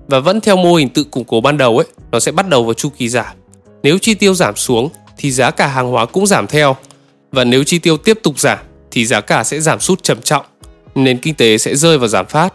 Và 0.07 0.19
vẫn 0.19 0.41
theo 0.41 0.55
mô 0.55 0.75
hình 0.75 0.89
tự 0.89 1.03
củng 1.03 1.23
cố 1.23 1.41
ban 1.41 1.57
đầu 1.57 1.77
ấy, 1.77 1.87
nó 2.11 2.19
sẽ 2.19 2.31
bắt 2.31 2.49
đầu 2.49 2.63
vào 2.63 2.73
chu 2.73 2.89
kỳ 2.97 3.09
giảm. 3.09 3.35
Nếu 3.83 3.97
chi 3.97 4.13
tiêu 4.13 4.33
giảm 4.33 4.55
xuống 4.55 4.89
thì 5.17 5.31
giá 5.31 5.51
cả 5.51 5.67
hàng 5.67 5.91
hóa 5.91 6.05
cũng 6.05 6.27
giảm 6.27 6.47
theo. 6.47 6.75
Và 7.31 7.43
nếu 7.43 7.63
chi 7.63 7.79
tiêu 7.79 7.97
tiếp 7.97 8.19
tục 8.23 8.39
giảm 8.39 8.59
thì 8.91 9.05
giá 9.05 9.21
cả 9.21 9.43
sẽ 9.43 9.59
giảm 9.59 9.79
sút 9.79 10.03
trầm 10.03 10.21
trọng 10.21 10.45
nền 10.95 11.17
kinh 11.17 11.33
tế 11.35 11.57
sẽ 11.57 11.75
rơi 11.75 11.97
vào 11.97 12.07
giảm 12.07 12.25
phát. 12.25 12.53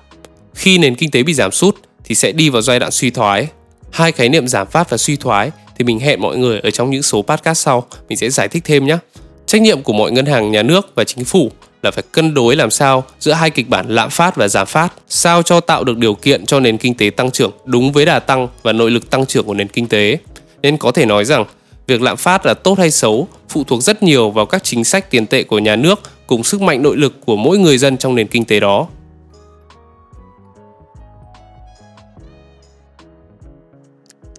Khi 0.55 0.79
nền 0.79 0.95
kinh 0.95 1.11
tế 1.11 1.23
bị 1.23 1.35
giảm 1.35 1.51
sút 1.51 1.77
thì 2.05 2.15
sẽ 2.15 2.33
đi 2.33 2.51
vào 2.51 2.63
giai 2.63 2.79
đoạn 2.79 2.91
suy 2.91 3.11
thoái. 3.11 3.49
Hai 3.91 4.13
khái 4.13 4.29
niệm 4.29 4.49
giảm 4.49 4.67
phát 4.67 4.91
và 4.91 4.97
suy 4.97 5.17
thoái 5.17 5.51
thì 5.79 5.85
mình 5.85 5.99
hẹn 5.99 6.21
mọi 6.21 6.37
người 6.37 6.61
ở 6.61 6.71
trong 6.71 6.91
những 6.91 7.03
số 7.03 7.23
podcast 7.23 7.59
sau 7.59 7.87
mình 8.09 8.19
sẽ 8.19 8.31
giải 8.31 8.49
thích 8.49 8.63
thêm 8.65 8.87
nhé. 8.87 8.99
Trách 9.47 9.63
nhiệm 9.63 9.83
của 9.83 9.93
mọi 9.93 10.13
ngân 10.13 10.27
hàng 10.27 10.51
nhà 10.51 10.63
nước 10.63 10.93
và 10.95 11.05
chính 11.05 11.25
phủ 11.25 11.51
là 11.83 11.91
phải 11.91 12.05
cân 12.13 12.35
đối 12.35 12.57
làm 12.57 12.71
sao 12.71 13.05
giữa 13.21 13.33
hai 13.33 13.51
kịch 13.51 13.69
bản 13.69 13.87
lạm 13.89 14.11
phát 14.11 14.37
và 14.37 14.49
giảm 14.49 14.67
phát, 14.67 14.93
sao 15.09 15.43
cho 15.43 15.61
tạo 15.61 15.85
được 15.85 15.99
điều 15.99 16.15
kiện 16.15 16.47
cho 16.47 16.61
nền 16.61 16.79
kinh 16.79 16.95
tế 16.95 17.11
tăng 17.11 17.31
trưởng 17.31 17.53
đúng 17.65 17.93
với 17.93 18.07
đà 18.07 18.19
tăng 18.19 18.49
và 18.63 18.73
nội 18.73 18.91
lực 18.91 19.11
tăng 19.11 19.27
trưởng 19.27 19.47
của 19.47 19.55
nền 19.55 19.69
kinh 19.69 19.87
tế. 19.87 20.19
Nên 20.63 20.77
có 20.77 20.91
thể 20.91 21.07
nói 21.07 21.25
rằng 21.25 21.45
việc 21.87 22.03
lạm 22.03 22.17
phát 22.17 22.47
là 22.47 22.55
tốt 22.55 22.79
hay 22.79 22.91
xấu 22.91 23.29
phụ 23.49 23.65
thuộc 23.65 23.83
rất 23.83 24.03
nhiều 24.03 24.31
vào 24.31 24.47
các 24.47 24.65
chính 24.65 24.85
sách 24.85 25.11
tiền 25.11 25.27
tệ 25.27 25.43
của 25.43 25.59
nhà 25.59 25.77
nước 25.77 26.01
cùng 26.31 26.45
sức 26.45 26.63
mạnh 26.63 26.83
nội 26.83 26.97
lực 26.97 27.13
của 27.27 27.37
mỗi 27.37 27.59
người 27.59 27.79
dân 27.79 27.99
trong 27.99 28.15
nền 28.15 28.29
kinh 28.29 28.45
tế 28.45 28.61
đó. 28.61 28.89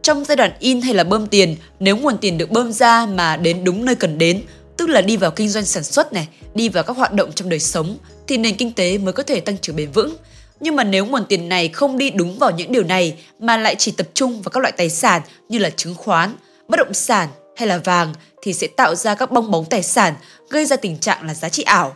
Trong 0.01 0.25
giai 0.25 0.35
đoạn 0.35 0.51
in 0.59 0.81
hay 0.81 0.93
là 0.93 1.03
bơm 1.03 1.27
tiền, 1.27 1.55
nếu 1.79 1.97
nguồn 1.97 2.17
tiền 2.17 2.37
được 2.37 2.51
bơm 2.51 2.71
ra 2.71 3.05
mà 3.05 3.37
đến 3.37 3.63
đúng 3.63 3.85
nơi 3.85 3.95
cần 3.95 4.17
đến, 4.17 4.41
tức 4.77 4.89
là 4.89 5.01
đi 5.01 5.17
vào 5.17 5.31
kinh 5.31 5.49
doanh 5.49 5.65
sản 5.65 5.83
xuất 5.83 6.13
này, 6.13 6.27
đi 6.53 6.69
vào 6.69 6.83
các 6.83 6.97
hoạt 6.97 7.13
động 7.13 7.31
trong 7.35 7.49
đời 7.49 7.59
sống, 7.59 7.97
thì 8.27 8.37
nền 8.37 8.55
kinh 8.55 8.73
tế 8.73 8.97
mới 8.97 9.13
có 9.13 9.23
thể 9.23 9.39
tăng 9.39 9.57
trưởng 9.57 9.75
bền 9.75 9.91
vững. 9.91 10.15
Nhưng 10.59 10.75
mà 10.75 10.83
nếu 10.83 11.05
nguồn 11.05 11.25
tiền 11.25 11.49
này 11.49 11.67
không 11.67 11.97
đi 11.97 12.09
đúng 12.09 12.39
vào 12.39 12.51
những 12.51 12.71
điều 12.71 12.83
này 12.83 13.15
mà 13.39 13.57
lại 13.57 13.75
chỉ 13.75 13.91
tập 13.91 14.07
trung 14.13 14.41
vào 14.41 14.49
các 14.49 14.59
loại 14.59 14.73
tài 14.77 14.89
sản 14.89 15.21
như 15.49 15.57
là 15.57 15.69
chứng 15.69 15.95
khoán, 15.95 16.35
bất 16.67 16.77
động 16.77 16.93
sản 16.93 17.29
hay 17.55 17.67
là 17.67 17.77
vàng 17.77 18.13
thì 18.41 18.53
sẽ 18.53 18.67
tạo 18.67 18.95
ra 18.95 19.15
các 19.15 19.31
bong 19.31 19.51
bóng 19.51 19.65
tài 19.65 19.83
sản 19.83 20.13
gây 20.49 20.65
ra 20.65 20.75
tình 20.75 20.97
trạng 20.97 21.25
là 21.25 21.33
giá 21.33 21.49
trị 21.49 21.63
ảo. 21.63 21.95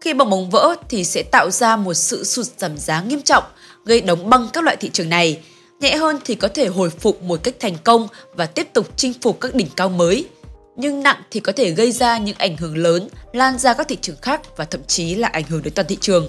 Khi 0.00 0.14
bong 0.14 0.30
bóng 0.30 0.50
vỡ 0.50 0.74
thì 0.88 1.04
sẽ 1.04 1.22
tạo 1.32 1.50
ra 1.50 1.76
một 1.76 1.94
sự 1.94 2.24
sụt 2.24 2.46
giảm 2.58 2.78
giá 2.78 3.02
nghiêm 3.02 3.22
trọng, 3.22 3.44
gây 3.84 4.00
đóng 4.00 4.30
băng 4.30 4.48
các 4.52 4.64
loại 4.64 4.76
thị 4.76 4.90
trường 4.92 5.08
này. 5.08 5.40
Nhẹ 5.80 5.96
hơn 5.96 6.18
thì 6.24 6.34
có 6.34 6.48
thể 6.48 6.66
hồi 6.66 6.90
phục 6.90 7.22
một 7.22 7.40
cách 7.42 7.54
thành 7.60 7.76
công 7.84 8.08
và 8.34 8.46
tiếp 8.46 8.68
tục 8.72 8.86
chinh 8.96 9.12
phục 9.22 9.40
các 9.40 9.54
đỉnh 9.54 9.68
cao 9.76 9.88
mới. 9.88 10.28
Nhưng 10.76 11.02
nặng 11.02 11.22
thì 11.30 11.40
có 11.40 11.52
thể 11.52 11.70
gây 11.70 11.92
ra 11.92 12.18
những 12.18 12.36
ảnh 12.38 12.56
hưởng 12.56 12.76
lớn, 12.76 13.08
lan 13.32 13.58
ra 13.58 13.74
các 13.74 13.88
thị 13.88 13.98
trường 14.00 14.16
khác 14.22 14.56
và 14.56 14.64
thậm 14.64 14.80
chí 14.86 15.14
là 15.14 15.28
ảnh 15.28 15.44
hưởng 15.48 15.62
đến 15.62 15.74
toàn 15.74 15.88
thị 15.88 15.98
trường. 16.00 16.28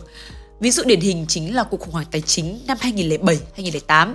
Ví 0.59 0.71
dụ 0.71 0.83
điển 0.83 0.99
hình 0.99 1.25
chính 1.27 1.55
là 1.55 1.63
cuộc 1.63 1.79
khủng 1.79 1.91
hoảng 1.93 2.05
tài 2.11 2.21
chính 2.21 2.59
năm 2.67 2.77
2007-2008. 2.81 4.13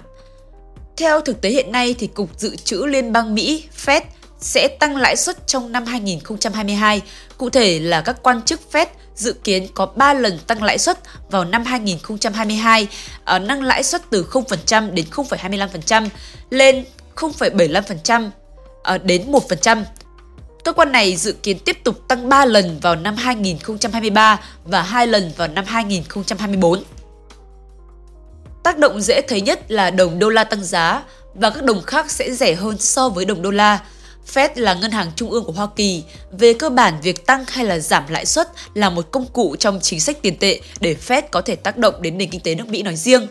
Theo 0.96 1.20
thực 1.20 1.40
tế 1.40 1.50
hiện 1.50 1.72
nay 1.72 1.94
thì 1.98 2.06
Cục 2.06 2.40
Dự 2.40 2.56
trữ 2.56 2.86
Liên 2.86 3.12
bang 3.12 3.34
Mỹ 3.34 3.64
Fed 3.84 4.00
sẽ 4.40 4.68
tăng 4.68 4.96
lãi 4.96 5.16
suất 5.16 5.46
trong 5.46 5.72
năm 5.72 5.84
2022. 5.84 7.02
Cụ 7.38 7.50
thể 7.50 7.78
là 7.78 8.00
các 8.00 8.22
quan 8.22 8.42
chức 8.42 8.60
Fed 8.72 8.86
dự 9.14 9.32
kiến 9.32 9.68
có 9.74 9.86
3 9.86 10.14
lần 10.14 10.38
tăng 10.38 10.62
lãi 10.62 10.78
suất 10.78 10.98
vào 11.30 11.44
năm 11.44 11.64
2022, 11.64 12.88
ở 13.24 13.36
à, 13.36 13.38
nâng 13.38 13.62
lãi 13.62 13.82
suất 13.82 14.02
từ 14.10 14.26
0% 14.30 14.94
đến 14.94 15.06
0,25% 15.10 16.08
lên 16.50 16.84
0,75% 17.16 18.30
à, 18.82 18.98
đến 18.98 19.32
1%. 19.32 19.82
Cơ 20.64 20.72
quan 20.72 20.92
này 20.92 21.16
dự 21.16 21.32
kiến 21.32 21.58
tiếp 21.58 21.78
tục 21.84 22.08
tăng 22.08 22.28
3 22.28 22.44
lần 22.44 22.78
vào 22.82 22.96
năm 22.96 23.16
2023 23.16 24.40
và 24.64 24.82
2 24.82 25.06
lần 25.06 25.32
vào 25.36 25.48
năm 25.48 25.64
2024. 25.64 26.82
Tác 28.62 28.78
động 28.78 29.00
dễ 29.00 29.20
thấy 29.28 29.40
nhất 29.40 29.70
là 29.70 29.90
đồng 29.90 30.18
đô 30.18 30.28
la 30.28 30.44
tăng 30.44 30.64
giá 30.64 31.02
và 31.34 31.50
các 31.50 31.64
đồng 31.64 31.82
khác 31.82 32.10
sẽ 32.10 32.32
rẻ 32.32 32.54
hơn 32.54 32.78
so 32.78 33.08
với 33.08 33.24
đồng 33.24 33.42
đô 33.42 33.50
la. 33.50 33.80
Fed 34.34 34.48
là 34.54 34.74
ngân 34.74 34.90
hàng 34.90 35.10
trung 35.16 35.30
ương 35.30 35.44
của 35.44 35.52
Hoa 35.52 35.68
Kỳ. 35.76 36.02
Về 36.30 36.52
cơ 36.52 36.70
bản, 36.70 36.94
việc 37.02 37.26
tăng 37.26 37.44
hay 37.48 37.64
là 37.64 37.78
giảm 37.78 38.04
lãi 38.08 38.26
suất 38.26 38.48
là 38.74 38.90
một 38.90 39.10
công 39.10 39.26
cụ 39.26 39.56
trong 39.58 39.80
chính 39.82 40.00
sách 40.00 40.22
tiền 40.22 40.36
tệ 40.38 40.60
để 40.80 40.96
Fed 41.06 41.22
có 41.30 41.40
thể 41.40 41.56
tác 41.56 41.76
động 41.76 42.02
đến 42.02 42.18
nền 42.18 42.30
kinh 42.30 42.40
tế 42.40 42.54
nước 42.54 42.68
Mỹ 42.68 42.82
nói 42.82 42.96
riêng. 42.96 43.26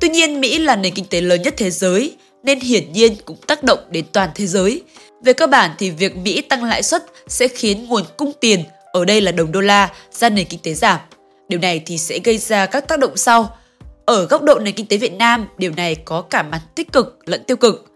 Tuy 0.00 0.08
nhiên, 0.08 0.40
Mỹ 0.40 0.58
là 0.58 0.76
nền 0.76 0.94
kinh 0.94 1.04
tế 1.04 1.20
lớn 1.20 1.42
nhất 1.42 1.54
thế 1.56 1.70
giới, 1.70 2.16
nên 2.42 2.60
hiển 2.60 2.92
nhiên 2.92 3.16
cũng 3.24 3.36
tác 3.46 3.64
động 3.64 3.78
đến 3.90 4.04
toàn 4.12 4.30
thế 4.34 4.46
giới. 4.46 4.82
Về 5.24 5.32
cơ 5.32 5.46
bản 5.46 5.70
thì 5.78 5.90
việc 5.90 6.16
Mỹ 6.16 6.40
tăng 6.40 6.64
lãi 6.64 6.82
suất 6.82 7.04
sẽ 7.28 7.48
khiến 7.48 7.86
nguồn 7.86 8.04
cung 8.16 8.32
tiền, 8.40 8.64
ở 8.92 9.04
đây 9.04 9.20
là 9.20 9.32
đồng 9.32 9.52
đô 9.52 9.60
la, 9.60 9.90
ra 10.12 10.28
nền 10.28 10.46
kinh 10.46 10.60
tế 10.62 10.74
giảm. 10.74 11.00
Điều 11.48 11.60
này 11.60 11.82
thì 11.86 11.98
sẽ 11.98 12.18
gây 12.24 12.38
ra 12.38 12.66
các 12.66 12.88
tác 12.88 12.98
động 12.98 13.16
sau. 13.16 13.56
Ở 14.04 14.26
góc 14.26 14.42
độ 14.42 14.58
nền 14.58 14.74
kinh 14.74 14.86
tế 14.86 14.96
Việt 14.96 15.12
Nam, 15.12 15.48
điều 15.58 15.72
này 15.76 15.94
có 15.94 16.22
cả 16.22 16.42
mặt 16.42 16.60
tích 16.74 16.92
cực 16.92 17.18
lẫn 17.26 17.44
tiêu 17.44 17.56
cực. 17.56 17.87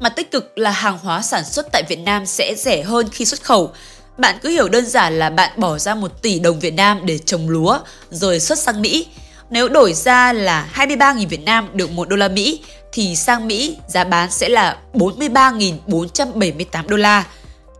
Mặt 0.00 0.12
tích 0.16 0.30
cực 0.30 0.58
là 0.58 0.70
hàng 0.70 0.98
hóa 0.98 1.22
sản 1.22 1.44
xuất 1.44 1.66
tại 1.72 1.82
Việt 1.88 1.98
Nam 1.98 2.26
sẽ 2.26 2.54
rẻ 2.54 2.82
hơn 2.82 3.08
khi 3.12 3.24
xuất 3.24 3.42
khẩu. 3.42 3.72
Bạn 4.18 4.38
cứ 4.42 4.48
hiểu 4.48 4.68
đơn 4.68 4.86
giản 4.86 5.18
là 5.18 5.30
bạn 5.30 5.50
bỏ 5.56 5.78
ra 5.78 5.94
1 5.94 6.22
tỷ 6.22 6.38
đồng 6.38 6.60
Việt 6.60 6.74
Nam 6.74 7.00
để 7.04 7.18
trồng 7.18 7.48
lúa 7.48 7.78
rồi 8.10 8.40
xuất 8.40 8.58
sang 8.58 8.82
Mỹ. 8.82 9.06
Nếu 9.50 9.68
đổi 9.68 9.92
ra 9.92 10.32
là 10.32 10.68
23.000 10.74 11.28
Việt 11.28 11.44
Nam 11.44 11.68
được 11.72 11.90
1 11.90 12.08
đô 12.08 12.16
la 12.16 12.28
Mỹ 12.28 12.60
thì 12.92 13.16
sang 13.16 13.46
Mỹ 13.46 13.76
giá 13.88 14.04
bán 14.04 14.30
sẽ 14.30 14.48
là 14.48 14.76
43.478 14.94 16.88
đô 16.88 16.96
la. 16.96 17.24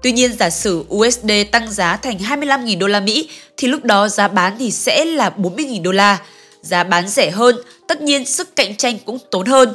Tuy 0.02 0.12
nhiên 0.12 0.36
giả 0.38 0.50
sử 0.50 0.84
USD 0.94 1.30
tăng 1.52 1.72
giá 1.72 1.96
thành 1.96 2.18
25.000 2.18 2.78
đô 2.78 2.86
la 2.86 3.00
Mỹ 3.00 3.28
thì 3.56 3.68
lúc 3.68 3.84
đó 3.84 4.08
giá 4.08 4.28
bán 4.28 4.56
thì 4.58 4.70
sẽ 4.70 5.04
là 5.04 5.30
40.000 5.36 5.82
đô 5.82 5.92
la. 5.92 6.18
Giá 6.62 6.84
bán 6.84 7.08
rẻ 7.08 7.30
hơn, 7.30 7.56
tất 7.88 8.00
nhiên 8.00 8.24
sức 8.26 8.56
cạnh 8.56 8.76
tranh 8.76 8.98
cũng 9.06 9.18
tốn 9.30 9.46
hơn. 9.46 9.74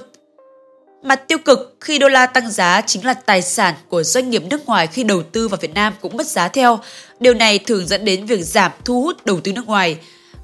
Mặt 1.04 1.28
tiêu 1.28 1.38
cực 1.38 1.76
khi 1.82 2.00
đô 2.00 2.08
la 2.08 2.26
tăng 2.26 2.52
giá 2.52 2.82
chính 2.82 3.06
là 3.06 3.14
tài 3.14 3.42
sản 3.42 3.76
của 3.88 4.04
doanh 4.04 4.30
nghiệp 4.30 4.44
nước 4.50 4.66
ngoài 4.66 4.88
khi 4.88 5.04
đầu 5.04 5.24
tư 5.24 5.48
vào 5.48 5.58
Việt 5.62 5.74
Nam 5.74 5.94
cũng 6.02 6.18
mất 6.18 6.28
giá 6.28 6.48
theo. 6.48 6.80
Điều 7.20 7.34
này 7.34 7.60
thường 7.60 7.88
dẫn 7.88 8.06
đến 8.06 8.26
việc 8.26 8.44
giảm 8.44 8.72
thu 8.86 9.02
hút 9.02 9.26
đầu 9.26 9.40
tư 9.42 9.54
nước 9.54 9.68
ngoài. 9.68 9.98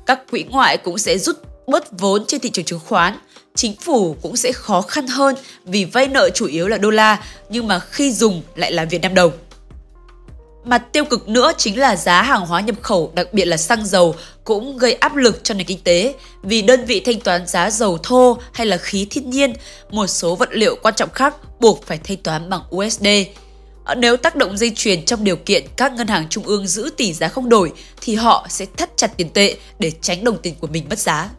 Các 0.05 0.19
quỹ 0.31 0.43
ngoại 0.49 0.77
cũng 0.77 0.97
sẽ 0.97 1.17
rút 1.17 1.37
bớt 1.67 1.99
vốn 1.99 2.25
trên 2.25 2.41
thị 2.41 2.49
trường 2.49 2.65
chứng 2.65 2.79
khoán. 2.79 3.19
Chính 3.55 3.75
phủ 3.81 4.15
cũng 4.21 4.35
sẽ 4.35 4.51
khó 4.51 4.81
khăn 4.81 5.07
hơn 5.07 5.35
vì 5.65 5.85
vay 5.85 6.07
nợ 6.07 6.29
chủ 6.29 6.45
yếu 6.45 6.67
là 6.67 6.77
đô 6.77 6.89
la, 6.89 7.23
nhưng 7.49 7.67
mà 7.67 7.79
khi 7.79 8.11
dùng 8.11 8.41
lại 8.55 8.71
là 8.71 8.85
Việt 8.85 9.01
Nam 9.01 9.13
đồng. 9.13 9.31
Mặt 10.67 10.93
tiêu 10.93 11.05
cực 11.05 11.29
nữa 11.29 11.51
chính 11.57 11.79
là 11.79 11.95
giá 11.95 12.21
hàng 12.21 12.45
hóa 12.45 12.61
nhập 12.61 12.75
khẩu, 12.81 13.11
đặc 13.15 13.33
biệt 13.33 13.45
là 13.45 13.57
xăng 13.57 13.85
dầu 13.85 14.15
cũng 14.43 14.77
gây 14.77 14.93
áp 14.93 15.15
lực 15.15 15.43
cho 15.43 15.53
nền 15.53 15.67
kinh 15.67 15.79
tế 15.83 16.13
vì 16.43 16.61
đơn 16.61 16.85
vị 16.85 16.99
thanh 16.99 17.19
toán 17.19 17.47
giá 17.47 17.69
dầu 17.69 17.97
thô 18.03 18.37
hay 18.51 18.67
là 18.67 18.77
khí 18.77 19.07
thiên 19.09 19.29
nhiên, 19.29 19.53
một 19.89 20.07
số 20.07 20.35
vật 20.35 20.49
liệu 20.51 20.75
quan 20.81 20.93
trọng 20.95 21.09
khác 21.09 21.35
buộc 21.59 21.83
phải 21.85 21.97
thanh 21.97 22.17
toán 22.17 22.49
bằng 22.49 22.61
USD. 22.75 23.07
Ờ, 23.83 23.95
nếu 23.95 24.17
tác 24.17 24.35
động 24.35 24.57
dây 24.57 24.71
chuyền 24.75 25.05
trong 25.05 25.23
điều 25.23 25.35
kiện 25.35 25.65
các 25.77 25.93
ngân 25.93 26.07
hàng 26.07 26.27
trung 26.29 26.43
ương 26.43 26.67
giữ 26.67 26.89
tỷ 26.97 27.13
giá 27.13 27.27
không 27.27 27.49
đổi 27.49 27.71
thì 28.01 28.15
họ 28.15 28.47
sẽ 28.49 28.65
thắt 28.77 28.97
chặt 28.97 29.17
tiền 29.17 29.29
tệ 29.29 29.55
để 29.79 29.91
tránh 30.01 30.23
đồng 30.23 30.37
tiền 30.37 30.55
của 30.59 30.67
mình 30.67 30.85
mất 30.89 30.99
giá. 30.99 31.29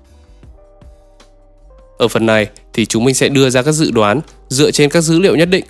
Ở 1.99 2.09
phần 2.09 2.27
này 2.27 2.47
thì 2.73 2.87
chúng 2.87 3.05
mình 3.05 3.15
sẽ 3.15 3.29
đưa 3.29 3.51
ra 3.51 3.63
các 3.63 3.73
dự 3.73 3.91
đoán 3.91 4.21
dựa 4.49 4.71
trên 4.71 4.91
các 4.91 5.01
dữ 5.01 5.19
liệu 5.19 5.37
nhất 5.37 5.49
định. 5.49 5.65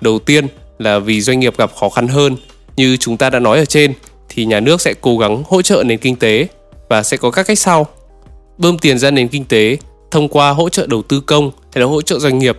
Đầu 0.00 0.18
tiên 0.18 0.46
là 0.78 0.98
vì 0.98 1.20
doanh 1.20 1.40
nghiệp 1.40 1.58
gặp 1.58 1.76
khó 1.76 1.88
khăn 1.88 2.08
hơn 2.08 2.36
như 2.78 2.96
chúng 2.96 3.16
ta 3.16 3.30
đã 3.30 3.38
nói 3.38 3.58
ở 3.58 3.64
trên 3.64 3.92
thì 4.28 4.44
nhà 4.44 4.60
nước 4.60 4.80
sẽ 4.80 4.94
cố 5.00 5.18
gắng 5.18 5.42
hỗ 5.46 5.62
trợ 5.62 5.82
nền 5.86 5.98
kinh 5.98 6.16
tế 6.16 6.46
và 6.88 7.02
sẽ 7.02 7.16
có 7.16 7.30
các 7.30 7.46
cách 7.46 7.58
sau. 7.58 7.86
Bơm 8.58 8.78
tiền 8.78 8.98
ra 8.98 9.10
nền 9.10 9.28
kinh 9.28 9.44
tế 9.44 9.76
thông 10.10 10.28
qua 10.28 10.50
hỗ 10.50 10.68
trợ 10.68 10.86
đầu 10.86 11.02
tư 11.02 11.20
công 11.20 11.50
hay 11.72 11.80
là 11.80 11.86
hỗ 11.86 12.02
trợ 12.02 12.18
doanh 12.18 12.38
nghiệp. 12.38 12.58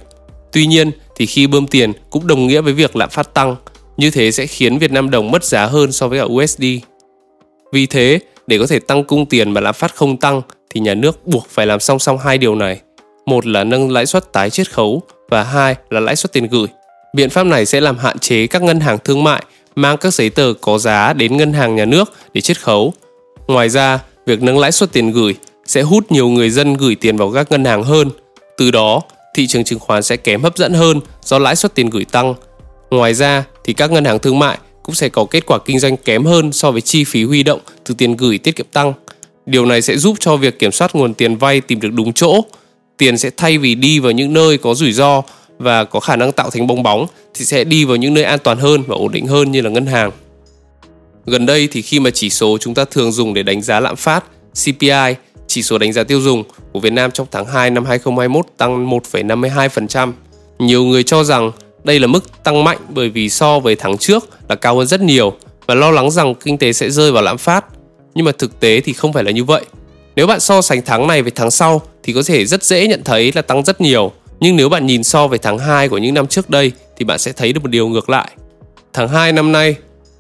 Tuy 0.51 0.65
nhiên 0.65 0.91
thì 1.15 1.25
khi 1.25 1.47
bơm 1.47 1.67
tiền 1.67 1.91
cũng 2.09 2.27
đồng 2.27 2.47
nghĩa 2.47 2.61
với 2.61 2.73
việc 2.73 2.95
lạm 2.95 3.09
phát 3.09 3.33
tăng, 3.33 3.55
như 3.97 4.11
thế 4.11 4.31
sẽ 4.31 4.45
khiến 4.45 4.77
Việt 4.77 4.91
Nam 4.91 5.09
đồng 5.09 5.31
mất 5.31 5.43
giá 5.43 5.65
hơn 5.65 5.91
so 5.91 6.07
với 6.07 6.19
cả 6.19 6.25
USD. 6.25 6.63
Vì 7.73 7.85
thế, 7.85 8.19
để 8.47 8.57
có 8.57 8.67
thể 8.67 8.79
tăng 8.79 9.03
cung 9.03 9.25
tiền 9.25 9.51
mà 9.51 9.61
lạm 9.61 9.73
phát 9.73 9.95
không 9.95 10.17
tăng 10.17 10.41
thì 10.69 10.79
nhà 10.79 10.93
nước 10.93 11.27
buộc 11.27 11.47
phải 11.49 11.65
làm 11.65 11.79
song 11.79 11.99
song 11.99 12.17
hai 12.17 12.37
điều 12.37 12.55
này. 12.55 12.79
Một 13.25 13.45
là 13.45 13.63
nâng 13.63 13.91
lãi 13.91 14.05
suất 14.05 14.33
tái 14.33 14.49
chiết 14.49 14.71
khấu 14.71 15.01
và 15.29 15.43
hai 15.43 15.75
là 15.89 15.99
lãi 15.99 16.15
suất 16.15 16.33
tiền 16.33 16.47
gửi. 16.47 16.67
Biện 17.13 17.29
pháp 17.29 17.43
này 17.43 17.65
sẽ 17.65 17.81
làm 17.81 17.97
hạn 17.97 18.19
chế 18.19 18.47
các 18.47 18.61
ngân 18.61 18.79
hàng 18.79 18.97
thương 19.03 19.23
mại 19.23 19.43
mang 19.81 19.97
các 19.97 20.13
giấy 20.13 20.29
tờ 20.29 20.53
có 20.61 20.77
giá 20.77 21.13
đến 21.13 21.37
ngân 21.37 21.53
hàng 21.53 21.75
nhà 21.75 21.85
nước 21.85 22.13
để 22.33 22.41
chiết 22.41 22.61
khấu. 22.61 22.93
Ngoài 23.47 23.69
ra, 23.69 23.99
việc 24.25 24.41
nâng 24.41 24.59
lãi 24.59 24.71
suất 24.71 24.91
tiền 24.91 25.11
gửi 25.11 25.35
sẽ 25.65 25.81
hút 25.81 26.11
nhiều 26.11 26.29
người 26.29 26.49
dân 26.49 26.73
gửi 26.73 26.95
tiền 26.95 27.17
vào 27.17 27.31
các 27.31 27.51
ngân 27.51 27.65
hàng 27.65 27.83
hơn. 27.83 28.09
Từ 28.57 28.71
đó, 28.71 29.01
thị 29.35 29.47
trường 29.47 29.63
chứng 29.63 29.79
khoán 29.79 30.03
sẽ 30.03 30.17
kém 30.17 30.43
hấp 30.43 30.57
dẫn 30.57 30.73
hơn 30.73 30.99
do 31.23 31.39
lãi 31.39 31.55
suất 31.55 31.75
tiền 31.75 31.89
gửi 31.89 32.05
tăng. 32.05 32.33
Ngoài 32.89 33.13
ra, 33.13 33.43
thì 33.63 33.73
các 33.73 33.91
ngân 33.91 34.05
hàng 34.05 34.19
thương 34.19 34.39
mại 34.39 34.57
cũng 34.83 34.95
sẽ 34.95 35.09
có 35.09 35.25
kết 35.25 35.45
quả 35.45 35.59
kinh 35.65 35.79
doanh 35.79 35.97
kém 35.97 36.25
hơn 36.25 36.51
so 36.51 36.71
với 36.71 36.81
chi 36.81 37.03
phí 37.03 37.23
huy 37.23 37.43
động 37.43 37.59
từ 37.85 37.95
tiền 37.97 38.17
gửi 38.17 38.37
tiết 38.37 38.55
kiệm 38.55 38.65
tăng. 38.73 38.93
Điều 39.45 39.65
này 39.65 39.81
sẽ 39.81 39.97
giúp 39.97 40.17
cho 40.19 40.35
việc 40.35 40.59
kiểm 40.59 40.71
soát 40.71 40.95
nguồn 40.95 41.13
tiền 41.13 41.35
vay 41.35 41.61
tìm 41.61 41.79
được 41.79 41.89
đúng 41.93 42.13
chỗ. 42.13 42.41
Tiền 42.97 43.17
sẽ 43.17 43.29
thay 43.37 43.57
vì 43.57 43.75
đi 43.75 43.99
vào 43.99 44.11
những 44.11 44.33
nơi 44.33 44.57
có 44.57 44.73
rủi 44.73 44.91
ro 44.91 45.21
và 45.59 45.83
có 45.83 45.99
khả 45.99 46.15
năng 46.15 46.31
tạo 46.31 46.49
thành 46.49 46.67
bong 46.67 46.83
bóng 46.83 47.05
thì 47.33 47.45
sẽ 47.45 47.63
đi 47.63 47.85
vào 47.85 47.95
những 47.95 48.13
nơi 48.13 48.23
an 48.23 48.39
toàn 48.43 48.57
hơn 48.57 48.83
và 48.87 48.95
ổn 48.95 49.11
định 49.11 49.27
hơn 49.27 49.51
như 49.51 49.61
là 49.61 49.69
ngân 49.69 49.85
hàng. 49.85 50.11
Gần 51.25 51.45
đây 51.45 51.67
thì 51.71 51.81
khi 51.81 51.99
mà 51.99 52.09
chỉ 52.09 52.29
số 52.29 52.57
chúng 52.57 52.73
ta 52.73 52.85
thường 52.85 53.11
dùng 53.11 53.33
để 53.33 53.43
đánh 53.43 53.61
giá 53.61 53.79
lạm 53.79 53.95
phát, 53.95 54.23
CPI, 54.63 55.15
chỉ 55.47 55.63
số 55.63 55.77
đánh 55.77 55.93
giá 55.93 56.03
tiêu 56.03 56.21
dùng 56.21 56.43
của 56.71 56.79
Việt 56.79 56.93
Nam 56.93 57.11
trong 57.11 57.27
tháng 57.31 57.45
2 57.45 57.69
năm 57.69 57.85
2021 57.85 58.45
tăng 58.57 58.89
1,52%. 58.89 60.11
Nhiều 60.59 60.83
người 60.83 61.03
cho 61.03 61.23
rằng 61.23 61.51
đây 61.83 61.99
là 61.99 62.07
mức 62.07 62.43
tăng 62.43 62.63
mạnh 62.63 62.77
bởi 62.89 63.09
vì 63.09 63.29
so 63.29 63.59
với 63.59 63.75
tháng 63.75 63.97
trước 63.97 64.29
là 64.49 64.55
cao 64.55 64.77
hơn 64.77 64.87
rất 64.87 65.01
nhiều 65.01 65.33
và 65.67 65.75
lo 65.75 65.91
lắng 65.91 66.11
rằng 66.11 66.35
kinh 66.35 66.57
tế 66.57 66.73
sẽ 66.73 66.89
rơi 66.89 67.11
vào 67.11 67.23
lạm 67.23 67.37
phát. 67.37 67.65
Nhưng 68.15 68.25
mà 68.25 68.31
thực 68.31 68.59
tế 68.59 68.81
thì 68.81 68.93
không 68.93 69.13
phải 69.13 69.23
là 69.23 69.31
như 69.31 69.43
vậy. 69.43 69.61
Nếu 70.15 70.27
bạn 70.27 70.39
so 70.39 70.61
sánh 70.61 70.81
tháng 70.85 71.07
này 71.07 71.21
với 71.21 71.31
tháng 71.31 71.51
sau 71.51 71.81
thì 72.03 72.13
có 72.13 72.21
thể 72.25 72.45
rất 72.45 72.63
dễ 72.63 72.87
nhận 72.87 73.03
thấy 73.03 73.31
là 73.35 73.41
tăng 73.41 73.63
rất 73.63 73.81
nhiều 73.81 74.11
nhưng 74.39 74.55
nếu 74.55 74.69
bạn 74.69 74.85
nhìn 74.85 75.03
so 75.03 75.27
với 75.27 75.39
tháng 75.39 75.57
2 75.57 75.89
của 75.89 75.97
những 75.97 76.13
năm 76.13 76.27
trước 76.27 76.49
đây 76.49 76.71
thì 76.97 77.05
bạn 77.05 77.19
sẽ 77.19 77.31
thấy 77.31 77.53
được 77.53 77.63
một 77.63 77.69
điều 77.69 77.87
ngược 77.87 78.09
lại. 78.09 78.29
Tháng 78.93 79.07
2 79.07 79.31
năm 79.31 79.51
nay, 79.51 79.75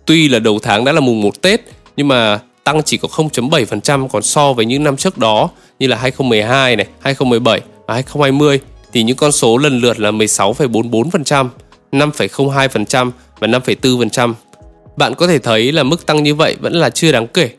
tuy 0.05 0.29
là 0.29 0.39
đầu 0.39 0.59
tháng 0.59 0.85
đã 0.85 0.91
là 0.91 0.99
mùng 0.99 1.21
1 1.21 1.41
Tết 1.41 1.61
nhưng 1.97 2.07
mà 2.07 2.39
tăng 2.63 2.83
chỉ 2.83 2.97
có 2.97 3.07
0.7% 3.11 4.07
còn 4.07 4.21
so 4.21 4.53
với 4.53 4.65
những 4.65 4.83
năm 4.83 4.97
trước 4.97 5.17
đó 5.17 5.49
như 5.79 5.87
là 5.87 5.97
2012 5.97 6.75
này, 6.75 6.87
2017 6.99 7.61
và 7.87 7.93
2020 7.93 8.59
thì 8.93 9.03
những 9.03 9.17
con 9.17 9.31
số 9.31 9.57
lần 9.57 9.79
lượt 9.79 9.99
là 9.99 10.11
16,44%, 10.11 11.47
5,02% 11.91 13.11
và 13.39 13.47
5,4%. 13.47 14.33
Bạn 14.97 15.15
có 15.15 15.27
thể 15.27 15.39
thấy 15.39 15.71
là 15.71 15.83
mức 15.83 16.05
tăng 16.05 16.23
như 16.23 16.35
vậy 16.35 16.55
vẫn 16.59 16.73
là 16.73 16.89
chưa 16.89 17.11
đáng 17.11 17.27
kể. 17.27 17.49